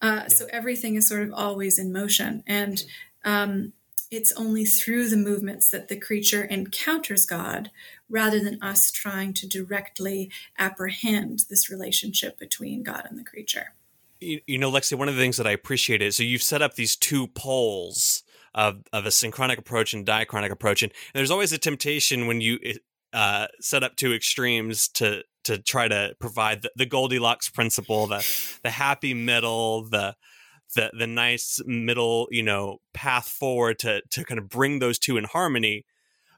Uh, 0.00 0.22
yeah. 0.22 0.28
So 0.28 0.46
everything 0.50 0.96
is 0.96 1.08
sort 1.08 1.22
of 1.22 1.32
always 1.32 1.78
in 1.78 1.92
motion, 1.92 2.42
and 2.46 2.82
um, 3.24 3.72
it's 4.10 4.32
only 4.32 4.64
through 4.64 5.08
the 5.08 5.16
movements 5.16 5.68
that 5.70 5.88
the 5.88 5.98
creature 5.98 6.44
encounters 6.44 7.26
God 7.26 7.70
rather 8.08 8.40
than 8.40 8.62
us 8.62 8.90
trying 8.90 9.32
to 9.34 9.48
directly 9.48 10.30
apprehend 10.58 11.44
this 11.50 11.70
relationship 11.70 12.38
between 12.38 12.82
God 12.82 13.06
and 13.08 13.18
the 13.18 13.24
creature. 13.24 13.72
You, 14.20 14.40
you 14.46 14.58
know, 14.58 14.70
Lexi, 14.70 14.96
one 14.96 15.08
of 15.08 15.16
the 15.16 15.20
things 15.20 15.36
that 15.36 15.46
I 15.46 15.50
appreciate 15.50 16.02
is 16.02 16.16
so 16.16 16.22
you've 16.22 16.42
set 16.42 16.62
up 16.62 16.74
these 16.74 16.96
two 16.96 17.26
poles 17.28 18.22
of, 18.54 18.82
of 18.92 19.04
a 19.04 19.10
synchronic 19.10 19.58
approach 19.58 19.92
and 19.92 20.06
diachronic 20.06 20.50
approach. 20.50 20.82
And, 20.82 20.92
and 20.92 21.18
there's 21.18 21.30
always 21.30 21.52
a 21.52 21.58
temptation 21.58 22.26
when 22.26 22.40
you 22.40 22.58
uh, 23.12 23.46
set 23.60 23.82
up 23.82 23.96
two 23.96 24.12
extremes 24.12 24.88
to 24.88 25.22
to 25.44 25.58
try 25.58 25.86
to 25.86 26.16
provide 26.18 26.62
the, 26.62 26.72
the 26.74 26.86
Goldilocks 26.86 27.48
principle, 27.48 28.06
the 28.06 28.26
the 28.62 28.70
happy 28.70 29.14
middle, 29.14 29.84
the 29.84 30.16
the 30.74 30.90
the 30.98 31.06
nice 31.06 31.60
middle, 31.66 32.28
you 32.30 32.42
know, 32.42 32.78
path 32.94 33.28
forward 33.28 33.78
to 33.80 34.02
to 34.10 34.24
kind 34.24 34.38
of 34.38 34.48
bring 34.48 34.78
those 34.78 34.98
two 34.98 35.16
in 35.16 35.24
harmony. 35.24 35.84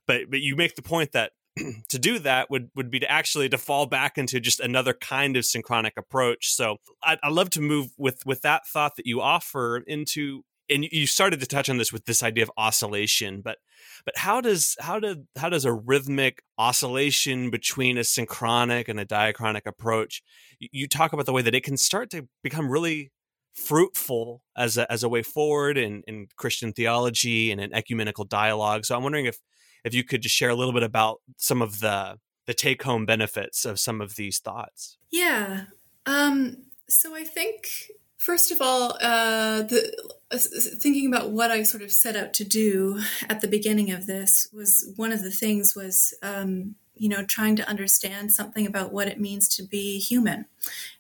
But 0.07 0.31
but 0.31 0.41
you 0.41 0.57
make 0.57 0.75
the 0.75 0.83
point 0.83 1.13
that 1.13 1.33
to 1.89 1.99
do 1.99 2.19
that 2.21 2.51
would 2.51 2.71
would 2.75 2.91
be 2.91 3.01
to 3.01 3.11
actually 3.11 3.49
to 3.49 3.59
fall 3.59 3.87
back 3.87 4.19
into 4.19 4.41
just 4.41 4.61
another 4.61 4.95
kind 4.95 5.37
of 5.37 5.45
synchronic 5.45 5.95
approach. 5.97 6.53
So 6.53 6.77
I, 7.03 7.19
I 7.23 7.29
love 7.31 7.51
to 7.51 7.61
move 7.61 7.89
with 7.97 8.25
with 8.27 8.43
that 8.43 8.67
thought 8.67 8.97
that 8.97 9.07
you 9.07 9.21
offer 9.21 9.79
into 9.79 10.43
and 10.71 10.85
you 10.91 11.07
started 11.07 11.41
to 11.41 11.47
touch 11.47 11.69
on 11.69 11.79
this 11.79 11.93
with 11.93 12.05
this 12.05 12.23
idea 12.23 12.45
of 12.45 12.51
oscillation 12.57 13.41
but 13.41 13.59
but 14.05 14.17
how 14.17 14.41
does 14.41 14.77
how 14.81 14.99
do 14.99 15.25
how 15.37 15.49
does 15.49 15.65
a 15.65 15.73
rhythmic 15.73 16.43
oscillation 16.59 17.51
between 17.51 17.97
a 17.97 18.05
synchronic 18.05 18.89
and 18.89 19.01
a 19.01 19.05
diachronic 19.05 19.67
approach 19.67 20.23
you 20.59 20.87
talk 20.87 21.13
about 21.13 21.27
the 21.27 21.33
way 21.33 21.43
that 21.43 21.55
it 21.55 21.65
can 21.65 21.77
start 21.77 22.11
to 22.11 22.29
become 22.43 22.71
really 22.71 23.11
fruitful 23.55 24.43
as 24.57 24.77
a, 24.77 24.91
as 24.93 25.03
a 25.03 25.09
way 25.09 25.23
forward 25.23 25.77
in, 25.79 26.03
in 26.07 26.27
christian 26.37 26.73
theology 26.73 27.51
and 27.51 27.61
in 27.61 27.75
ecumenical 27.75 28.25
dialogue 28.25 28.85
so 28.85 28.97
i'm 28.97 29.03
wondering 29.03 29.27
if 29.27 29.39
if 29.85 29.95
you 29.95 30.05
could 30.05 30.23
just 30.23 30.35
share 30.35 30.51
a 30.51 30.55
little 30.55 30.73
bit 30.73 30.83
about 30.83 31.21
some 31.37 31.63
of 31.63 31.81
the 31.81 32.19
the 32.47 32.55
take 32.55 32.83
home 32.83 33.05
benefits 33.05 33.67
of 33.67 33.79
some 33.79 34.01
of 34.01 34.17
these 34.17 34.39
thoughts. 34.39 34.97
Yeah. 35.11 35.65
Um, 36.07 36.65
so 36.89 37.15
I 37.15 37.23
think 37.23 37.69
first 38.17 38.51
of 38.51 38.61
all, 38.61 38.97
uh, 39.01 39.63
the 39.63 40.13
uh, 40.31 40.39
thinking 40.39 41.07
about 41.07 41.31
what 41.31 41.51
I 41.51 41.63
sort 41.63 41.83
of 41.83 41.93
set 41.93 42.17
out 42.17 42.35
to 42.35 42.45
do 42.45 43.01
at 43.29 43.41
the 43.41 43.49
beginning 43.49 43.91
of 43.91 44.07
this 44.07 44.49
was 44.53 44.93
one 44.97 45.13
of 45.13 45.23
the 45.23 45.31
things 45.31 45.75
was 45.75 46.15
um, 46.23 46.75
you 46.95 47.09
know 47.09 47.25
trying 47.25 47.57
to 47.57 47.69
understand 47.69 48.33
something 48.33 48.67
about 48.67 48.93
what 48.93 49.09
it 49.09 49.21
means 49.21 49.49
to 49.57 49.63
be 49.63 49.99
human, 49.99 50.47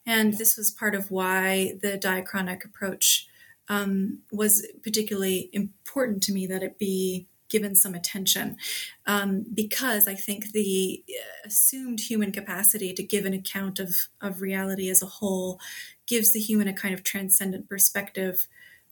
and 0.06 0.34
this 0.34 0.56
was 0.56 0.70
part 0.70 0.94
of 0.94 1.10
why 1.10 1.78
the 1.82 1.98
diachronic 1.98 2.64
approach 2.64 3.26
um, 3.68 4.20
was 4.32 4.66
particularly 4.82 5.50
important 5.52 6.22
to 6.22 6.32
me 6.32 6.46
that 6.46 6.62
it 6.62 6.78
be 6.78 7.26
given 7.48 7.74
some 7.74 7.94
attention 7.94 8.56
um, 9.06 9.44
because 9.52 10.06
I 10.06 10.14
think 10.14 10.52
the 10.52 11.02
uh, 11.08 11.46
assumed 11.46 12.00
human 12.00 12.32
capacity 12.32 12.92
to 12.94 13.02
give 13.02 13.24
an 13.24 13.32
account 13.32 13.78
of, 13.78 13.94
of 14.20 14.42
reality 14.42 14.88
as 14.88 15.02
a 15.02 15.06
whole 15.06 15.58
gives 16.06 16.32
the 16.32 16.40
human 16.40 16.68
a 16.68 16.72
kind 16.72 16.94
of 16.94 17.02
transcendent 17.02 17.68
perspective 17.68 18.46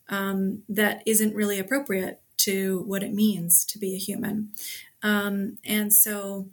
um, 0.09 0.63
that 0.69 1.03
isn't 1.05 1.35
really 1.35 1.59
appropriate 1.59 2.21
to 2.37 2.83
what 2.85 3.03
it 3.03 3.13
means 3.13 3.65
to 3.65 3.79
be 3.79 3.93
a 3.95 3.99
human. 3.99 4.49
Um, 5.03 5.57
and 5.65 5.93
so 5.93 6.47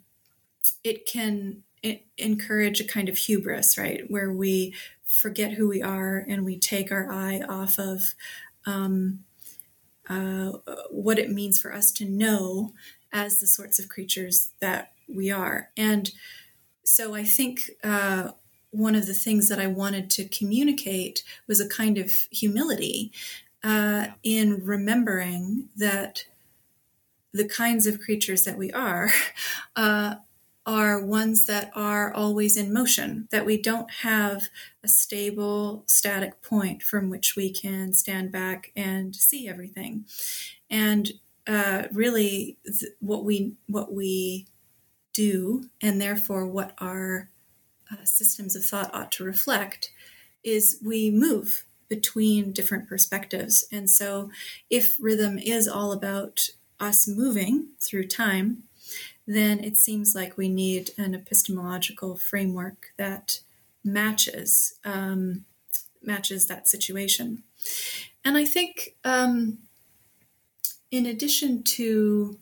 it 0.82 1.06
can 1.06 1.62
it 1.82 2.06
encourage 2.16 2.80
a 2.80 2.84
kind 2.84 3.08
of 3.10 3.18
hubris, 3.18 3.76
right, 3.76 4.10
where 4.10 4.32
we 4.32 4.74
forget 5.04 5.52
who 5.52 5.68
we 5.68 5.82
are 5.82 6.24
and 6.26 6.44
we 6.44 6.58
take 6.58 6.90
our 6.90 7.12
eye 7.12 7.42
off 7.46 7.78
of 7.78 8.14
um, 8.64 9.23
uh, 10.08 10.52
what 10.90 11.18
it 11.18 11.30
means 11.30 11.58
for 11.58 11.72
us 11.74 11.90
to 11.92 12.04
know 12.04 12.72
as 13.12 13.40
the 13.40 13.46
sorts 13.46 13.78
of 13.78 13.88
creatures 13.88 14.50
that 14.60 14.92
we 15.08 15.30
are. 15.30 15.70
And 15.76 16.10
so 16.84 17.14
I 17.14 17.24
think 17.24 17.70
uh, 17.82 18.32
one 18.70 18.94
of 18.94 19.06
the 19.06 19.14
things 19.14 19.48
that 19.48 19.60
I 19.60 19.66
wanted 19.66 20.10
to 20.10 20.28
communicate 20.28 21.22
was 21.46 21.60
a 21.60 21.68
kind 21.68 21.96
of 21.96 22.10
humility 22.30 23.12
uh, 23.62 24.08
in 24.22 24.64
remembering 24.64 25.68
that 25.76 26.26
the 27.32 27.46
kinds 27.46 27.86
of 27.86 28.00
creatures 28.00 28.44
that 28.44 28.58
we 28.58 28.70
are 28.72 29.10
uh, 29.76 30.16
are 30.66 31.04
ones 31.04 31.44
that 31.46 31.70
are 31.74 32.12
always 32.12 32.56
in 32.56 32.72
motion, 32.72 33.28
that 33.30 33.44
we 33.44 33.60
don't 33.60 33.90
have 34.02 34.48
a 34.82 34.88
stable, 34.88 35.84
static 35.86 36.40
point 36.42 36.82
from 36.82 37.10
which 37.10 37.36
we 37.36 37.52
can 37.52 37.92
stand 37.92 38.32
back 38.32 38.72
and 38.74 39.14
see 39.14 39.46
everything. 39.46 40.06
And 40.70 41.12
uh, 41.46 41.84
really, 41.92 42.56
th- 42.64 42.92
what 43.00 43.24
we 43.24 43.54
what 43.66 43.92
we 43.92 44.46
do, 45.12 45.64
and 45.82 46.00
therefore 46.00 46.46
what 46.46 46.74
our 46.78 47.28
uh, 47.92 48.04
systems 48.04 48.56
of 48.56 48.64
thought 48.64 48.94
ought 48.94 49.12
to 49.12 49.24
reflect, 49.24 49.92
is 50.42 50.78
we 50.82 51.10
move 51.10 51.66
between 51.88 52.52
different 52.52 52.88
perspectives. 52.88 53.66
And 53.70 53.90
so, 53.90 54.30
if 54.70 54.96
rhythm 54.98 55.38
is 55.38 55.68
all 55.68 55.92
about 55.92 56.48
us 56.80 57.06
moving 57.06 57.68
through 57.80 58.08
time, 58.08 58.64
then 59.26 59.62
it 59.62 59.76
seems 59.76 60.14
like 60.14 60.36
we 60.36 60.48
need 60.48 60.90
an 60.98 61.14
epistemological 61.14 62.16
framework 62.16 62.92
that 62.96 63.40
matches 63.82 64.78
um, 64.84 65.44
matches 66.02 66.46
that 66.46 66.68
situation. 66.68 67.42
And 68.24 68.36
I 68.36 68.44
think, 68.44 68.96
um, 69.04 69.58
in 70.90 71.06
addition 71.06 71.62
to 71.62 72.38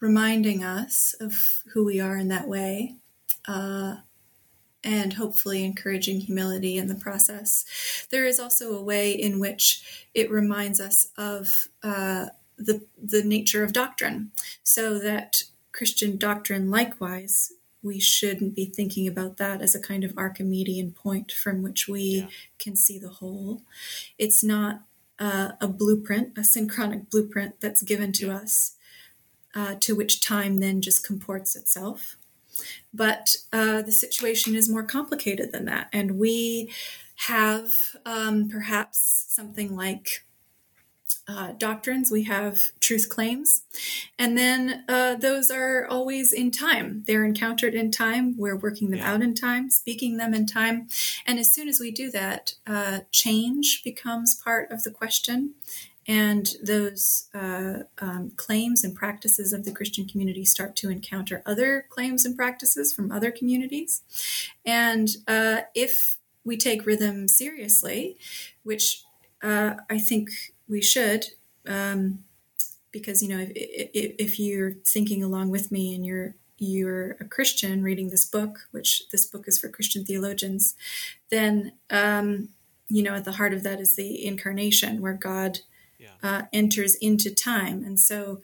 reminding 0.00 0.62
us 0.62 1.14
of 1.20 1.62
who 1.72 1.84
we 1.84 2.00
are 2.00 2.16
in 2.16 2.28
that 2.28 2.46
way, 2.46 2.96
uh, 3.48 3.96
and 4.82 5.14
hopefully 5.14 5.64
encouraging 5.64 6.20
humility 6.20 6.76
in 6.76 6.88
the 6.88 6.94
process. 6.94 7.64
There 8.10 8.26
is 8.26 8.38
also 8.38 8.76
a 8.76 8.82
way 8.82 9.12
in 9.12 9.40
which 9.40 10.08
it 10.12 10.30
reminds 10.30 10.78
us 10.78 11.08
of 11.16 11.68
uh, 11.82 12.26
the 12.58 12.86
the 13.02 13.24
nature 13.24 13.64
of 13.64 13.72
doctrine, 13.72 14.30
so 14.62 14.98
that 14.98 15.44
Christian 15.74 16.16
doctrine, 16.16 16.70
likewise, 16.70 17.52
we 17.82 18.00
shouldn't 18.00 18.54
be 18.54 18.64
thinking 18.64 19.06
about 19.08 19.36
that 19.36 19.60
as 19.60 19.74
a 19.74 19.80
kind 19.80 20.04
of 20.04 20.16
Archimedean 20.16 20.92
point 20.92 21.32
from 21.32 21.62
which 21.62 21.86
we 21.88 22.00
yeah. 22.00 22.26
can 22.58 22.76
see 22.76 22.98
the 22.98 23.10
whole. 23.10 23.62
It's 24.16 24.42
not 24.42 24.82
uh, 25.18 25.50
a 25.60 25.68
blueprint, 25.68 26.38
a 26.38 26.44
synchronic 26.44 27.10
blueprint 27.10 27.60
that's 27.60 27.82
given 27.82 28.12
to 28.12 28.30
us, 28.30 28.76
uh, 29.54 29.74
to 29.80 29.94
which 29.94 30.20
time 30.20 30.60
then 30.60 30.80
just 30.80 31.04
comports 31.04 31.54
itself. 31.56 32.16
But 32.92 33.36
uh, 33.52 33.82
the 33.82 33.92
situation 33.92 34.54
is 34.54 34.70
more 34.70 34.84
complicated 34.84 35.52
than 35.52 35.64
that. 35.64 35.88
And 35.92 36.18
we 36.18 36.72
have 37.26 37.96
um, 38.06 38.48
perhaps 38.48 39.26
something 39.28 39.74
like 39.74 40.24
uh, 41.26 41.52
doctrines, 41.58 42.10
we 42.10 42.24
have 42.24 42.60
truth 42.80 43.08
claims, 43.08 43.62
and 44.18 44.36
then 44.36 44.84
uh, 44.88 45.14
those 45.14 45.50
are 45.50 45.86
always 45.86 46.32
in 46.32 46.50
time. 46.50 47.04
They're 47.06 47.24
encountered 47.24 47.74
in 47.74 47.90
time. 47.90 48.36
We're 48.36 48.56
working 48.56 48.90
them 48.90 49.00
yeah. 49.00 49.12
out 49.12 49.22
in 49.22 49.34
time, 49.34 49.70
speaking 49.70 50.16
them 50.16 50.34
in 50.34 50.46
time. 50.46 50.88
And 51.26 51.38
as 51.38 51.52
soon 51.52 51.68
as 51.68 51.80
we 51.80 51.90
do 51.90 52.10
that, 52.10 52.54
uh, 52.66 53.00
change 53.10 53.82
becomes 53.82 54.34
part 54.34 54.70
of 54.70 54.82
the 54.82 54.90
question 54.90 55.54
and 56.06 56.54
those 56.62 57.28
uh, 57.34 57.80
um, 57.98 58.32
claims 58.36 58.84
and 58.84 58.94
practices 58.94 59.52
of 59.52 59.64
the 59.64 59.72
Christian 59.72 60.06
community 60.06 60.44
start 60.44 60.76
to 60.76 60.90
encounter 60.90 61.42
other 61.46 61.86
claims 61.88 62.24
and 62.24 62.36
practices 62.36 62.92
from 62.92 63.10
other 63.10 63.30
communities. 63.30 64.02
And 64.66 65.08
uh, 65.26 65.62
if 65.74 66.18
we 66.44 66.56
take 66.56 66.84
rhythm 66.84 67.26
seriously, 67.26 68.18
which 68.62 69.04
uh, 69.44 69.74
I 69.90 69.98
think 69.98 70.30
we 70.68 70.80
should, 70.80 71.26
um, 71.66 72.24
because 72.90 73.22
you 73.22 73.28
know, 73.28 73.40
if, 73.40 73.50
if, 73.54 74.14
if 74.18 74.40
you're 74.40 74.72
thinking 74.86 75.22
along 75.22 75.50
with 75.50 75.70
me 75.70 75.94
and 75.94 76.04
you're 76.04 76.34
you're 76.56 77.12
a 77.20 77.24
Christian 77.24 77.82
reading 77.82 78.08
this 78.08 78.24
book, 78.24 78.60
which 78.70 79.08
this 79.10 79.26
book 79.26 79.46
is 79.46 79.58
for 79.58 79.68
Christian 79.68 80.04
theologians, 80.04 80.74
then 81.30 81.72
um, 81.90 82.48
you 82.88 83.02
know 83.02 83.14
at 83.14 83.24
the 83.24 83.32
heart 83.32 83.52
of 83.52 83.62
that 83.64 83.80
is 83.80 83.96
the 83.96 84.24
incarnation, 84.24 85.02
where 85.02 85.12
God 85.12 85.58
yeah. 85.98 86.16
uh, 86.22 86.42
enters 86.52 86.94
into 86.96 87.34
time. 87.34 87.84
And 87.84 88.00
so 88.00 88.40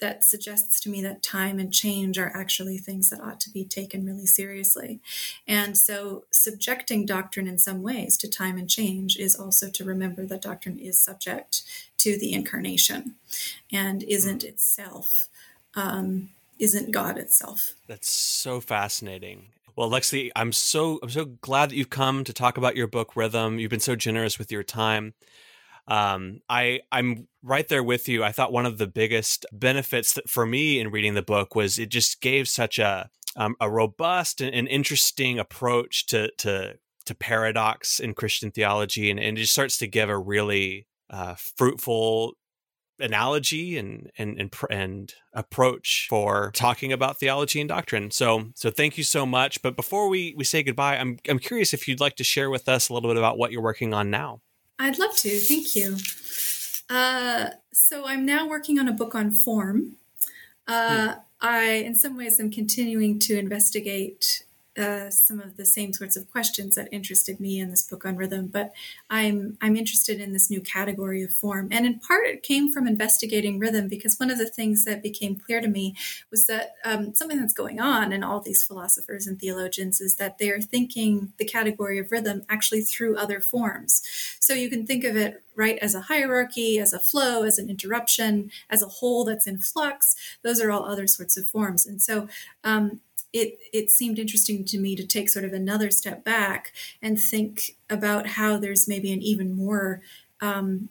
that 0.00 0.24
suggests 0.24 0.80
to 0.80 0.88
me 0.88 1.02
that 1.02 1.22
time 1.22 1.58
and 1.58 1.72
change 1.72 2.18
are 2.18 2.32
actually 2.34 2.78
things 2.78 3.10
that 3.10 3.20
ought 3.20 3.40
to 3.40 3.50
be 3.50 3.64
taken 3.64 4.04
really 4.04 4.26
seriously. 4.26 5.00
And 5.46 5.76
so, 5.76 6.24
subjecting 6.30 7.06
doctrine 7.06 7.46
in 7.46 7.58
some 7.58 7.82
ways 7.82 8.16
to 8.18 8.28
time 8.28 8.58
and 8.58 8.68
change 8.68 9.16
is 9.16 9.34
also 9.34 9.70
to 9.70 9.84
remember 9.84 10.26
that 10.26 10.42
doctrine 10.42 10.78
is 10.78 11.00
subject 11.00 11.62
to 11.98 12.18
the 12.18 12.32
incarnation 12.32 13.14
and 13.72 14.02
isn't 14.04 14.42
mm. 14.42 14.48
itself, 14.48 15.28
um, 15.74 16.30
isn't 16.58 16.90
God 16.90 17.18
itself. 17.18 17.74
That's 17.86 18.08
so 18.08 18.60
fascinating. 18.60 19.46
Well, 19.76 19.90
Lexi, 19.90 20.30
I'm 20.34 20.52
so 20.52 20.98
I'm 21.02 21.10
so 21.10 21.24
glad 21.24 21.70
that 21.70 21.76
you've 21.76 21.90
come 21.90 22.24
to 22.24 22.32
talk 22.32 22.56
about 22.56 22.76
your 22.76 22.88
book 22.88 23.14
Rhythm. 23.14 23.58
You've 23.58 23.70
been 23.70 23.78
so 23.78 23.94
generous 23.94 24.38
with 24.38 24.50
your 24.50 24.64
time 24.64 25.14
um, 25.88 26.40
I 26.48 26.80
I'm 26.92 27.26
right 27.42 27.66
there 27.66 27.82
with 27.82 28.08
you. 28.08 28.22
I 28.22 28.30
thought 28.30 28.52
one 28.52 28.66
of 28.66 28.78
the 28.78 28.86
biggest 28.86 29.46
benefits 29.52 30.18
for 30.26 30.44
me 30.44 30.78
in 30.78 30.90
reading 30.90 31.14
the 31.14 31.22
book 31.22 31.54
was 31.54 31.78
it 31.78 31.88
just 31.88 32.20
gave 32.20 32.46
such 32.46 32.78
a 32.78 33.10
um, 33.36 33.56
a 33.60 33.70
robust 33.70 34.40
and, 34.40 34.54
and, 34.54 34.68
interesting 34.68 35.38
approach 35.38 36.06
to 36.06 36.30
to 36.38 36.74
to 37.06 37.14
paradox 37.14 38.00
in 38.00 38.12
Christian 38.12 38.50
theology, 38.50 39.10
and, 39.10 39.18
and 39.18 39.38
it 39.38 39.40
just 39.40 39.52
starts 39.52 39.78
to 39.78 39.86
give 39.86 40.10
a 40.10 40.18
really 40.18 40.86
uh, 41.08 41.34
fruitful 41.56 42.34
analogy 43.00 43.78
and, 43.78 44.10
and 44.18 44.38
and 44.38 44.54
and 44.70 45.14
approach 45.32 46.06
for 46.10 46.50
talking 46.52 46.92
about 46.92 47.18
theology 47.18 47.60
and 47.60 47.68
doctrine. 47.68 48.10
So 48.10 48.50
so 48.54 48.70
thank 48.70 48.98
you 48.98 49.04
so 49.04 49.24
much. 49.24 49.62
But 49.62 49.74
before 49.74 50.08
we 50.08 50.34
we 50.36 50.44
say 50.44 50.62
goodbye, 50.62 50.98
I'm 50.98 51.18
I'm 51.28 51.38
curious 51.38 51.72
if 51.72 51.88
you'd 51.88 52.00
like 52.00 52.16
to 52.16 52.24
share 52.24 52.50
with 52.50 52.68
us 52.68 52.90
a 52.90 52.94
little 52.94 53.08
bit 53.08 53.16
about 53.16 53.38
what 53.38 53.52
you're 53.52 53.62
working 53.62 53.94
on 53.94 54.10
now. 54.10 54.42
I'd 54.78 54.98
love 54.98 55.16
to. 55.16 55.30
Thank 55.38 55.74
you. 55.74 55.96
Uh, 56.88 57.50
so 57.72 58.06
I'm 58.06 58.24
now 58.24 58.48
working 58.48 58.78
on 58.78 58.88
a 58.88 58.92
book 58.92 59.14
on 59.14 59.30
form. 59.30 59.96
Uh, 60.66 61.14
hmm. 61.14 61.20
I, 61.40 61.64
in 61.64 61.94
some 61.94 62.16
ways, 62.16 62.40
am 62.40 62.50
continuing 62.50 63.18
to 63.20 63.38
investigate 63.38 64.44
uh, 64.78 65.10
some 65.10 65.40
of 65.40 65.56
the 65.56 65.66
same 65.66 65.92
sorts 65.92 66.16
of 66.16 66.30
questions 66.30 66.74
that 66.74 66.88
interested 66.92 67.40
me 67.40 67.58
in 67.58 67.70
this 67.70 67.82
book 67.82 68.04
on 68.04 68.16
rhythm, 68.16 68.46
but 68.46 68.72
I'm 69.10 69.58
I'm 69.60 69.76
interested 69.76 70.20
in 70.20 70.32
this 70.32 70.50
new 70.50 70.60
category 70.60 71.22
of 71.22 71.32
form, 71.32 71.68
and 71.70 71.84
in 71.84 71.98
part 71.98 72.26
it 72.26 72.42
came 72.42 72.72
from 72.72 72.86
investigating 72.86 73.58
rhythm 73.58 73.88
because 73.88 74.18
one 74.18 74.30
of 74.30 74.38
the 74.38 74.48
things 74.48 74.84
that 74.84 75.02
became 75.02 75.36
clear 75.36 75.60
to 75.60 75.68
me 75.68 75.96
was 76.30 76.46
that 76.46 76.74
um, 76.84 77.14
something 77.14 77.40
that's 77.40 77.54
going 77.54 77.80
on 77.80 78.12
in 78.12 78.22
all 78.22 78.40
these 78.40 78.62
philosophers 78.62 79.26
and 79.26 79.40
theologians 79.40 80.00
is 80.00 80.16
that 80.16 80.38
they 80.38 80.50
are 80.50 80.60
thinking 80.60 81.32
the 81.38 81.44
category 81.44 81.98
of 81.98 82.12
rhythm 82.12 82.42
actually 82.48 82.82
through 82.82 83.16
other 83.16 83.40
forms. 83.40 84.02
So 84.40 84.54
you 84.54 84.70
can 84.70 84.86
think 84.86 85.04
of 85.04 85.16
it 85.16 85.42
right 85.56 85.78
as 85.78 85.94
a 85.94 86.02
hierarchy, 86.02 86.78
as 86.78 86.92
a 86.92 87.00
flow, 87.00 87.42
as 87.42 87.58
an 87.58 87.68
interruption, 87.68 88.50
as 88.70 88.80
a 88.80 88.86
whole 88.86 89.24
that's 89.24 89.46
in 89.46 89.58
flux. 89.58 90.14
Those 90.42 90.60
are 90.60 90.70
all 90.70 90.84
other 90.84 91.08
sorts 91.08 91.36
of 91.36 91.48
forms, 91.48 91.84
and 91.84 92.00
so 92.00 92.28
um, 92.62 93.00
it 93.32 93.58
it 93.72 93.90
seemed 93.90 94.18
interesting 94.18 94.64
to 94.64 94.78
me 94.78 94.96
to 94.96 95.06
take 95.06 95.28
sort 95.28 95.44
of 95.44 95.52
another 95.52 95.90
step 95.90 96.24
back 96.24 96.72
and 97.02 97.20
think 97.20 97.76
about 97.90 98.26
how 98.26 98.56
there's 98.58 98.88
maybe 98.88 99.12
an 99.12 99.22
even 99.22 99.54
more 99.54 100.00
um, 100.40 100.88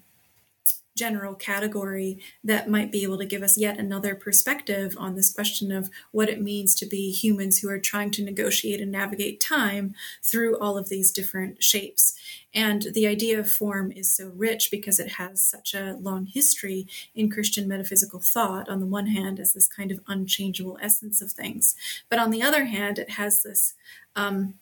general 0.98 1.36
category 1.36 2.20
that 2.44 2.70
might 2.70 2.92
be 2.92 3.04
able 3.04 3.18
to 3.18 3.26
give 3.26 3.44
us 3.44 3.58
yet 3.58 3.78
another 3.78 4.16
perspective 4.16 4.96
on 4.98 5.16
this 5.16 5.30
question 5.32 5.72
of 5.72 5.90
what 6.12 6.30
it 6.30 6.42
means 6.42 6.76
to 6.76 6.86
be 6.86 7.12
humans 7.12 7.60
who 7.60 7.70
are 7.70 7.80
trying 7.80 8.12
to 8.12 8.24
negotiate 8.24 8.82
and 8.82 8.92
navigate 8.92 9.40
time 9.40 9.94
through 10.24 10.58
all 10.60 10.78
of 10.78 10.90
these 10.90 11.12
different 11.12 11.64
shapes. 11.64 12.16
And 12.54 12.88
the 12.94 13.08
idea 13.08 13.40
of 13.40 13.52
form 13.52 13.92
is 13.92 14.14
so 14.14 14.32
rich 14.36 14.72
because 14.72 15.00
it 15.00 15.14
has 15.14 15.46
such 15.46 15.74
a 15.74 15.98
long 16.00 16.26
history 16.26 16.88
in 17.14 17.30
Christian 17.30 17.68
metaphysical 17.68 18.20
thought, 18.20 18.68
on 18.68 18.80
the 18.80 18.88
one 18.88 19.08
hand, 19.08 19.40
as 19.40 19.54
this 19.54 19.68
kind 19.68 19.92
of 19.92 20.00
unchangeable 20.08 20.80
essence 20.82 21.22
of 21.22 21.32
things. 21.32 21.76
But 22.10 22.20
on 22.20 22.32
the 22.32 22.42
other 22.42 22.66
hand, 22.66 22.98
it 22.98 23.12
has 23.12 23.44
this. 23.44 23.76
Um, 24.16 24.56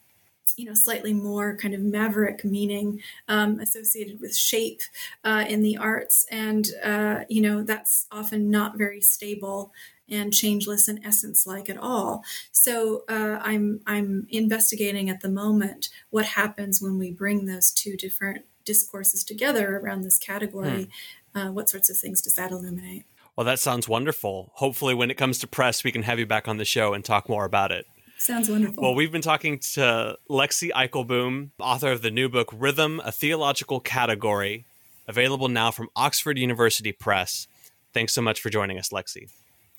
you 0.57 0.65
know, 0.65 0.73
slightly 0.73 1.13
more 1.13 1.57
kind 1.57 1.73
of 1.73 1.81
maverick 1.81 2.43
meaning 2.45 3.01
um, 3.27 3.59
associated 3.59 4.19
with 4.19 4.35
shape 4.35 4.81
uh, 5.23 5.45
in 5.47 5.61
the 5.61 5.77
arts. 5.77 6.25
And, 6.31 6.67
uh, 6.83 7.21
you 7.29 7.41
know, 7.41 7.63
that's 7.63 8.07
often 8.11 8.49
not 8.49 8.77
very 8.77 9.01
stable 9.01 9.73
and 10.07 10.33
changeless 10.33 10.87
and 10.87 11.03
essence 11.03 11.47
like 11.47 11.69
at 11.69 11.77
all. 11.77 12.23
So 12.51 13.03
uh, 13.09 13.39
I'm, 13.41 13.81
I'm 13.87 14.27
investigating 14.29 15.09
at 15.09 15.21
the 15.21 15.29
moment 15.29 15.89
what 16.09 16.25
happens 16.25 16.81
when 16.81 16.97
we 16.97 17.11
bring 17.11 17.45
those 17.45 17.71
two 17.71 17.97
different 17.97 18.45
discourses 18.63 19.23
together 19.23 19.77
around 19.77 20.01
this 20.01 20.17
category. 20.17 20.89
Hmm. 21.33 21.39
Uh, 21.39 21.51
what 21.51 21.69
sorts 21.69 21.89
of 21.89 21.97
things 21.97 22.21
does 22.21 22.35
that 22.35 22.51
illuminate? 22.51 23.05
Well, 23.35 23.45
that 23.45 23.59
sounds 23.59 23.89
wonderful. 23.89 24.51
Hopefully, 24.53 24.93
when 24.93 25.11
it 25.11 25.15
comes 25.15 25.39
to 25.39 25.47
press, 25.47 25.83
we 25.83 25.91
can 25.91 26.03
have 26.03 26.19
you 26.19 26.25
back 26.25 26.47
on 26.47 26.57
the 26.57 26.63
show 26.63 26.93
and 26.93 27.03
talk 27.03 27.27
more 27.27 27.43
about 27.43 27.73
it. 27.73 27.85
Sounds 28.25 28.49
wonderful. 28.49 28.81
Well, 28.81 28.95
we've 28.95 29.11
been 29.11 29.21
talking 29.21 29.59
to 29.73 30.17
Lexi 30.27 30.71
Eikelboom, 30.71 31.51
author 31.59 31.91
of 31.91 32.01
the 32.01 32.09
new 32.09 32.27
book 32.27 32.49
Rhythm, 32.51 32.99
a 33.05 33.11
Theological 33.11 33.79
Category, 33.79 34.65
available 35.07 35.47
now 35.47 35.69
from 35.69 35.89
Oxford 35.95 36.39
University 36.39 36.91
Press. 36.91 37.47
Thanks 37.93 38.15
so 38.15 38.23
much 38.23 38.41
for 38.41 38.49
joining 38.49 38.79
us, 38.79 38.89
Lexi. 38.89 39.29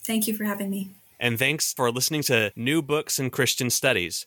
Thank 0.05 0.29
you 0.29 0.35
for 0.35 0.45
having 0.45 0.71
me. 0.71 0.91
And 1.19 1.41
thanks 1.41 1.73
for 1.73 1.91
listening 1.91 2.23
to 2.23 2.53
New 2.55 2.83
Books 2.83 3.19
in 3.19 3.31
Christian 3.31 3.69
Studies. 3.69 4.27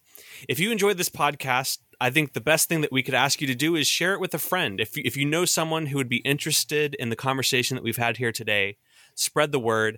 If 0.50 0.60
you 0.60 0.70
enjoyed 0.70 0.98
this 0.98 1.08
podcast, 1.08 1.78
I 2.02 2.10
think 2.10 2.34
the 2.34 2.42
best 2.42 2.68
thing 2.68 2.82
that 2.82 2.92
we 2.92 3.02
could 3.02 3.14
ask 3.14 3.40
you 3.40 3.48
to 3.48 3.56
do 3.56 3.78
is 3.78 3.88
share 3.88 4.14
it 4.14 4.20
with 4.20 4.34
a 4.34 4.38
friend. 4.38 4.82
If, 4.82 4.98
if 4.98 5.16
you 5.16 5.24
know 5.24 5.46
someone 5.46 5.86
who 5.86 5.98
would 5.98 6.10
be 6.10 6.18
interested 6.18 6.94
in 6.96 7.08
the 7.08 7.16
conversation 7.16 7.76
that 7.76 7.86
we've 7.86 7.96
had 7.96 8.18
here 8.18 8.34
today, 8.34 8.76
spread 9.16 9.54
the 9.54 9.62
word 9.62 9.98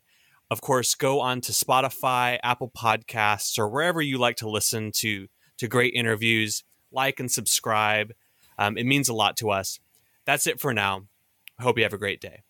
of 0.52 0.60
course, 0.60 0.95
go 0.95 1.22
on 1.22 1.39
to 1.41 1.54
Spotify, 1.54 2.38
Apple 2.43 2.70
Podcasts, 2.70 3.58
or 3.58 3.70
wherever 3.70 4.02
you 4.02 4.18
like 4.18 4.36
to 4.36 4.49
listen 4.49 4.91
to 4.95 5.28
to 5.58 5.68
great 5.70 5.93
interviews. 5.93 6.66
Like 6.91 7.22
and 7.22 7.32
subscribe. 7.32 8.12
Um, 8.60 8.78
it 8.78 8.86
means 8.86 9.08
a 9.08 9.14
lot 9.14 9.38
to 9.38 9.49
us. 9.49 9.80
That's 10.26 10.45
it 10.45 10.60
for 10.60 10.74
now. 10.74 11.04
Hope 11.62 11.78
you 11.78 11.84
have 11.84 11.93
a 11.93 11.97
great 11.97 12.20
day. 12.20 12.43